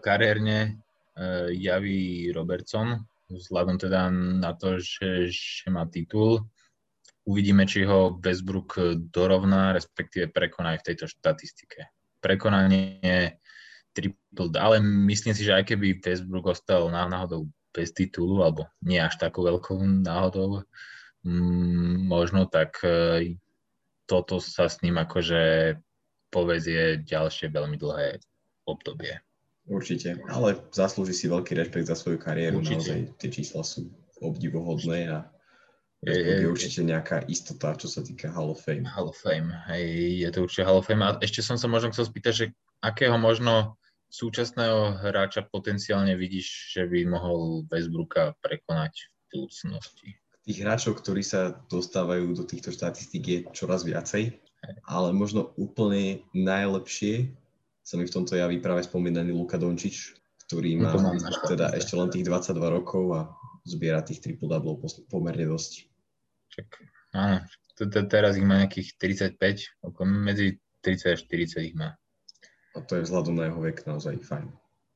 kariérne 0.00 0.80
uh, 1.16 1.52
javí 1.52 2.32
Robertson, 2.32 3.04
vzhľadom 3.28 3.76
teda 3.76 4.08
na 4.12 4.56
to, 4.56 4.80
že, 4.80 5.28
že 5.30 5.68
má 5.68 5.84
titul 5.86 6.48
Uvidíme, 7.28 7.68
či 7.68 7.84
ho 7.84 8.16
Westbrook 8.16 8.80
dorovná, 9.12 9.76
respektíve 9.76 10.32
prekoná 10.32 10.74
aj 10.74 10.78
v 10.80 10.86
tejto 10.92 11.06
štatistike. 11.06 11.92
Prekonanie 12.18 13.38
triple, 13.92 14.50
ale 14.56 14.80
myslím 14.82 15.36
si, 15.36 15.44
že 15.44 15.60
aj 15.60 15.68
keby 15.68 16.00
Westbrook 16.00 16.56
ostal 16.56 16.88
náhodou 16.88 17.46
bez 17.70 17.92
titulu, 17.92 18.40
alebo 18.40 18.66
nie 18.82 18.98
až 18.98 19.20
takou 19.20 19.44
veľkou 19.46 19.78
náhodou, 20.00 20.66
mm, 21.22 22.08
možno 22.08 22.50
tak 22.50 22.80
e, 22.82 23.38
toto 24.10 24.42
sa 24.42 24.66
s 24.66 24.82
ním 24.82 24.98
akože 24.98 25.76
povezie 26.34 27.04
ďalšie 27.04 27.52
veľmi 27.52 27.78
dlhé 27.78 28.18
obdobie. 28.66 29.22
Určite, 29.68 30.16
ale 30.28 30.60
zaslúži 30.72 31.12
si 31.14 31.26
veľký 31.28 31.52
rešpekt 31.52 31.86
za 31.86 31.96
svoju 31.96 32.16
kariéru, 32.16 32.64
Určite. 32.64 32.76
naozaj 32.80 33.00
tie 33.20 33.30
čísla 33.30 33.62
sú 33.62 33.92
obdivohodné 34.20 35.12
a 35.12 35.18
je, 36.00 36.16
je 36.16 36.48
určite 36.48 36.80
nejaká 36.80 37.28
istota, 37.28 37.76
čo 37.76 37.84
sa 37.84 38.00
týka 38.00 38.32
Hall 38.32 38.56
of 38.56 38.64
Fame. 38.64 38.88
Hall 38.88 39.12
of 39.12 39.20
Fame, 39.20 39.52
hej, 39.68 40.24
je 40.24 40.28
to 40.32 40.48
určite 40.48 40.64
Hall 40.64 40.80
of 40.80 40.88
Fame. 40.88 41.04
A 41.04 41.20
ešte 41.20 41.44
som 41.44 41.60
sa 41.60 41.68
možno 41.68 41.92
chcel 41.92 42.08
spýtať, 42.08 42.32
že 42.32 42.46
akého 42.80 43.20
možno 43.20 43.76
súčasného 44.08 44.96
hráča 45.06 45.46
potenciálne 45.46 46.16
vidíš, 46.16 46.74
že 46.74 46.88
by 46.88 47.04
mohol 47.04 47.68
Westbrooka 47.68 48.34
prekonať 48.40 49.06
v 49.06 49.44
budúcnosti? 49.44 50.08
Tých 50.40 50.58
hráčov, 50.64 50.98
ktorí 51.04 51.20
sa 51.20 51.62
dostávajú 51.68 52.32
do 52.32 52.48
týchto 52.48 52.72
štatistík 52.72 53.24
je 53.28 53.38
čoraz 53.52 53.84
viacej, 53.84 54.40
ale 54.88 55.08
možno 55.12 55.52
úplne 55.60 56.24
najlepšie 56.32 57.36
sa 57.82 57.94
mi 57.98 58.04
v 58.06 58.14
tomto 58.14 58.36
javí 58.36 58.60
práve 58.60 58.84
spomínaný 58.84 59.32
Luka 59.34 59.58
Dončič, 59.58 60.14
ktorý 60.46 60.80
má 60.80 60.94
teda 61.46 61.74
ešte 61.74 61.94
len 61.94 62.08
tých 62.10 62.26
22 62.26 62.76
rokov 62.76 63.04
a 63.14 63.20
zbiera 63.66 64.02
tých 64.02 64.22
triple 64.22 64.48
double 64.48 64.78
pomerne 65.08 65.46
dosť. 65.46 65.86
Čak, 66.50 66.66
áno, 67.14 67.38
teraz 68.10 68.34
ich 68.36 68.46
má 68.46 68.60
nejakých 68.62 68.98
35, 68.98 69.38
medzi 70.06 70.58
30 70.82 71.14
a 71.14 71.16
40 71.16 71.68
ich 71.70 71.76
má. 71.76 71.94
A 72.74 72.78
to 72.82 72.98
je 72.98 73.06
vzhľadom 73.06 73.34
na 73.34 73.50
jeho 73.50 73.60
vek 73.62 73.82
naozaj 73.86 74.22
fajn. 74.22 74.46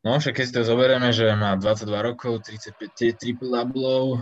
No 0.05 0.21
však 0.21 0.37
keď 0.37 0.45
si 0.45 0.53
to 0.53 0.69
zoberieme, 0.69 1.11
že 1.17 1.33
má 1.33 1.57
22 1.57 2.09
rokov, 2.13 2.45
35 2.45 3.17
triple 3.17 3.51
double, 3.51 4.21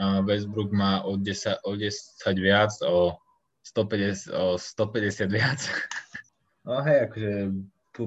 a 0.00 0.24
Westbrook 0.24 0.72
má 0.72 1.04
o 1.04 1.20
10, 1.20 1.60
o 1.68 1.76
10 1.76 1.92
viac, 2.40 2.72
o 2.82 3.20
150, 3.62 4.32
o 4.32 4.56
150 4.56 5.28
viac. 5.28 5.60
no 6.64 6.80
hej, 6.80 6.98
akože 7.04 7.32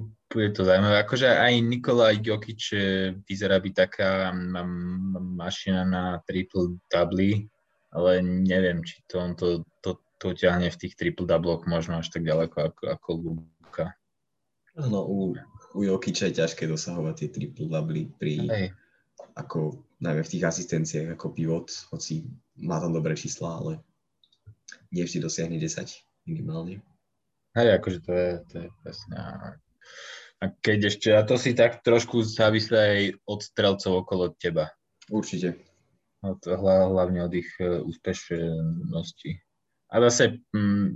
bude 0.02 0.50
to 0.56 0.66
zaujímavé. 0.66 1.06
Akože 1.06 1.30
aj 1.30 1.54
Nikola 1.62 2.16
Jokic 2.18 2.64
eh, 2.74 3.14
vyzerá 3.30 3.62
byť 3.62 3.74
taká 3.74 4.34
mašina 5.22 5.86
na 5.86 6.04
triple 6.26 6.82
double, 6.90 7.46
ale 7.94 8.12
neviem, 8.26 8.82
či 8.82 9.06
to 9.06 9.22
on 9.22 9.38
to, 9.38 9.62
to, 9.86 10.02
to 10.18 10.34
ťahne 10.34 10.66
v 10.72 10.80
tých 10.80 10.98
triple 10.98 11.30
doubloch 11.30 11.70
možno 11.70 12.02
až 12.02 12.10
tak 12.10 12.26
ďaleko 12.26 12.74
ako, 12.74 12.84
ako 12.90 13.10
Luka. 13.14 13.94
No, 14.74 15.06
u, 15.06 15.38
u 15.78 15.80
Jokiča 15.86 16.34
je 16.34 16.42
ťažké 16.42 16.66
dosahovať 16.66 17.14
tie 17.14 17.30
triple 17.30 17.70
double 17.70 18.10
pri, 18.18 18.34
Hej. 18.50 18.68
ako 19.38 19.86
najmä 20.02 20.26
v 20.26 20.32
tých 20.34 20.44
asistenciách 20.50 21.14
ako 21.14 21.38
pivot, 21.38 21.70
hoci 21.94 22.26
má 22.58 22.82
tam 22.82 22.98
dobré 22.98 23.14
čísla, 23.14 23.62
ale 23.62 23.72
nie 24.90 25.06
vždy 25.06 25.22
dosiahne 25.22 25.62
10 25.62 25.86
minimálne. 26.26 26.82
Hej, 27.54 27.78
akože 27.78 28.00
to 28.02 28.12
je, 28.14 28.30
to 28.50 28.56
je 28.66 28.68
presne. 28.82 29.14
A 30.44 30.52
keď 30.52 30.92
ešte, 30.92 31.10
a 31.16 31.24
to 31.24 31.40
si 31.40 31.56
tak 31.56 31.86
trošku 31.88 32.20
závislé 32.28 32.80
aj 32.84 33.04
od 33.24 33.40
strelcov 33.40 33.92
okolo 34.04 34.36
teba. 34.36 34.76
Určite. 35.08 35.56
Od, 36.24 36.40
hlavne 36.48 37.24
od 37.24 37.32
ich 37.32 37.48
e, 37.64 37.80
úspešnosti. 37.84 39.32
A 39.94 39.96
zase 40.10 40.42
mm, 40.52 40.90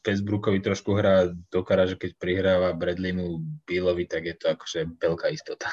Westbrookovi 0.00 0.62
trošku 0.62 0.94
hrá 0.94 1.26
do 1.26 1.60
že 1.66 1.96
keď 1.98 2.10
prihráva 2.16 2.76
Bradleymu 2.76 3.42
Billovi, 3.66 4.06
tak 4.06 4.30
je 4.30 4.34
to 4.38 4.46
akože 4.54 4.94
veľká 5.00 5.26
istota. 5.34 5.66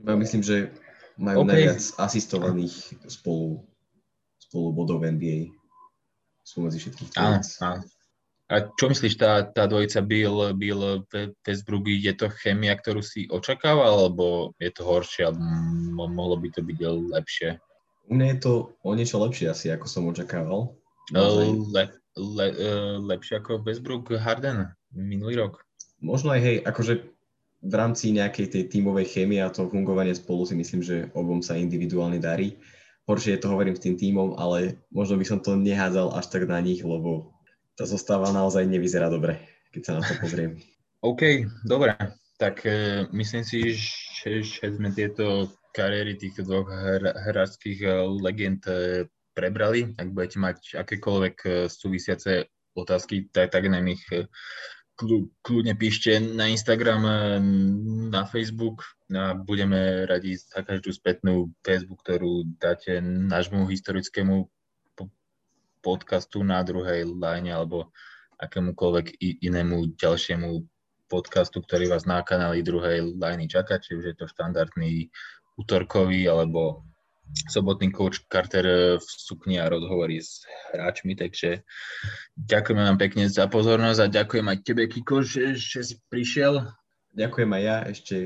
Ja 0.00 0.14
myslím, 0.14 0.46
že 0.46 0.70
majú 1.18 1.42
okay. 1.42 1.66
najviac 1.66 1.82
asistovaných 1.98 2.94
spolu, 3.10 3.66
spolu 4.38 4.68
bodov 4.70 5.02
NBA. 5.02 5.50
Sú 6.46 6.62
medzi 6.62 6.78
všetkých. 6.78 7.16
Áno, 7.18 7.42
áno. 7.58 7.82
A 8.52 8.68
čo 8.76 8.92
myslíš, 8.92 9.16
tá, 9.16 9.40
tá 9.40 9.64
dvojica 9.64 10.04
Bill, 10.04 10.52
Bill 10.52 11.08
Westbrook, 11.48 11.88
je 11.88 12.12
to 12.12 12.28
chemia, 12.44 12.76
ktorú 12.76 13.00
si 13.00 13.24
očakával, 13.32 14.04
alebo 14.04 14.52
je 14.60 14.68
to 14.68 14.84
horšie, 14.84 15.32
alebo 15.32 16.04
mohlo 16.12 16.36
by 16.36 16.52
to 16.52 16.60
byť 16.60 16.78
lepšie? 17.08 17.56
U 18.12 18.20
mňa 18.20 18.36
je 18.36 18.38
to 18.44 18.52
o 18.84 18.92
niečo 18.92 19.16
lepšie 19.16 19.48
asi, 19.48 19.72
ako 19.72 19.88
som 19.88 20.04
očakával. 20.12 20.76
Le, 21.16 21.88
le, 22.20 22.46
e, 22.52 22.76
lepšie 23.00 23.40
ako 23.40 23.64
Westbrook 23.64 24.12
Harden 24.12 24.68
minulý 24.92 25.40
rok. 25.40 25.64
Možno 26.04 26.36
aj 26.36 26.40
hej, 26.44 26.56
akože 26.68 26.94
v 27.64 27.74
rámci 27.74 28.12
nejakej 28.12 28.46
tej 28.52 28.62
tímovej 28.68 29.08
chémie 29.08 29.40
a 29.40 29.48
toho 29.48 29.72
fungovania 29.72 30.12
spolu 30.12 30.44
si 30.44 30.52
myslím, 30.52 30.84
že 30.84 31.08
obom 31.16 31.40
sa 31.40 31.56
individuálne 31.56 32.20
darí. 32.20 32.60
Horšie 33.08 33.36
je 33.36 33.40
to 33.40 33.52
hovorím 33.52 33.76
s 33.76 33.84
tým 33.84 33.96
tímom, 33.96 34.36
ale 34.36 34.80
možno 34.92 35.16
by 35.16 35.24
som 35.24 35.40
to 35.40 35.56
nehádzal 35.56 36.12
až 36.12 36.28
tak 36.28 36.44
na 36.44 36.60
nich, 36.60 36.84
lebo 36.84 37.33
tá 37.74 37.84
zostáva 37.86 38.30
naozaj 38.30 38.66
nevyzerá 38.66 39.10
dobre, 39.10 39.38
keď 39.74 39.82
sa 39.82 39.92
na 39.98 40.02
to 40.02 40.14
pozriem. 40.22 40.62
OK, 41.02 41.46
dobre. 41.66 41.94
Tak 42.38 42.66
e, 42.66 43.06
myslím 43.14 43.44
si, 43.46 43.76
že, 43.78 44.42
že 44.42 44.66
sme 44.74 44.90
tieto 44.90 45.52
kariéry 45.74 46.18
týchto 46.18 46.42
dvoch 46.46 46.70
hráčských 47.02 47.78
e, 47.82 47.88
legend 48.22 48.62
e, 48.66 49.06
prebrali. 49.34 49.92
Ak 49.98 50.14
budete 50.14 50.38
mať 50.38 50.58
akékoľvek 50.78 51.36
eh, 51.44 51.52
súvisiace 51.66 52.48
otázky, 52.78 53.28
tak, 53.34 53.54
tak 53.54 53.66
nám 53.70 53.86
ich 53.90 54.02
kľudne 55.42 55.74
píšte 55.74 56.22
na 56.22 56.46
Instagram, 56.46 57.02
na 58.14 58.22
Facebook 58.30 58.86
a 59.10 59.34
budeme 59.34 60.06
radi 60.06 60.38
za 60.38 60.62
každú 60.62 60.94
spätnú 60.94 61.50
Facebook, 61.66 62.02
ktorú 62.06 62.46
dáte 62.62 63.02
nášmu 63.02 63.66
historickému 63.66 64.46
podcastu 65.84 66.40
na 66.40 66.64
druhej 66.64 67.04
line 67.04 67.52
alebo 67.52 67.92
akémukoľvek 68.40 69.20
inému 69.20 69.94
ďalšiemu 70.00 70.64
podcastu, 71.12 71.60
ktorý 71.60 71.92
vás 71.92 72.08
na 72.08 72.24
kanáli 72.24 72.64
druhej 72.64 73.14
line 73.14 73.46
čaká, 73.46 73.78
či 73.78 73.94
už 73.94 74.04
je 74.10 74.14
to 74.16 74.26
štandardný 74.26 75.12
útorkový 75.60 76.26
alebo 76.26 76.82
sobotný 77.48 77.92
coach 77.92 78.20
Carter 78.28 78.98
v 79.00 79.06
sukni 79.06 79.56
a 79.56 79.70
rozhovorí 79.70 80.20
s 80.20 80.44
hráčmi, 80.74 81.16
takže 81.16 81.64
ďakujem 82.36 82.78
vám 82.78 82.98
pekne 83.00 83.24
za 83.30 83.48
pozornosť 83.48 84.00
a 84.04 84.12
ďakujem 84.12 84.46
aj 84.48 84.58
tebe, 84.60 84.84
Kiko, 84.90 85.24
že, 85.24 85.56
že 85.56 85.80
si 85.84 85.94
prišiel. 86.12 86.68
Ďakujem 87.14 87.50
aj 87.54 87.62
ja, 87.62 87.76
ešte 87.88 88.16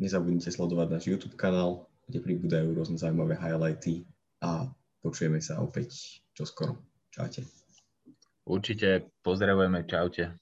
nezabudnite 0.00 0.50
sledovať 0.50 0.86
náš 0.90 1.04
YouTube 1.06 1.36
kanál, 1.38 1.86
kde 2.08 2.18
pribúdajú 2.24 2.72
rôzne 2.72 2.96
zaujímavé 2.96 3.36
highlighty 3.36 4.08
a 4.40 4.66
počujeme 5.04 5.38
sa 5.38 5.60
opäť 5.60 6.22
čoskoro. 6.34 6.87
Čaute. 7.18 7.42
Určite 8.46 9.10
pozdravujeme, 9.26 9.82
čaute. 9.90 10.38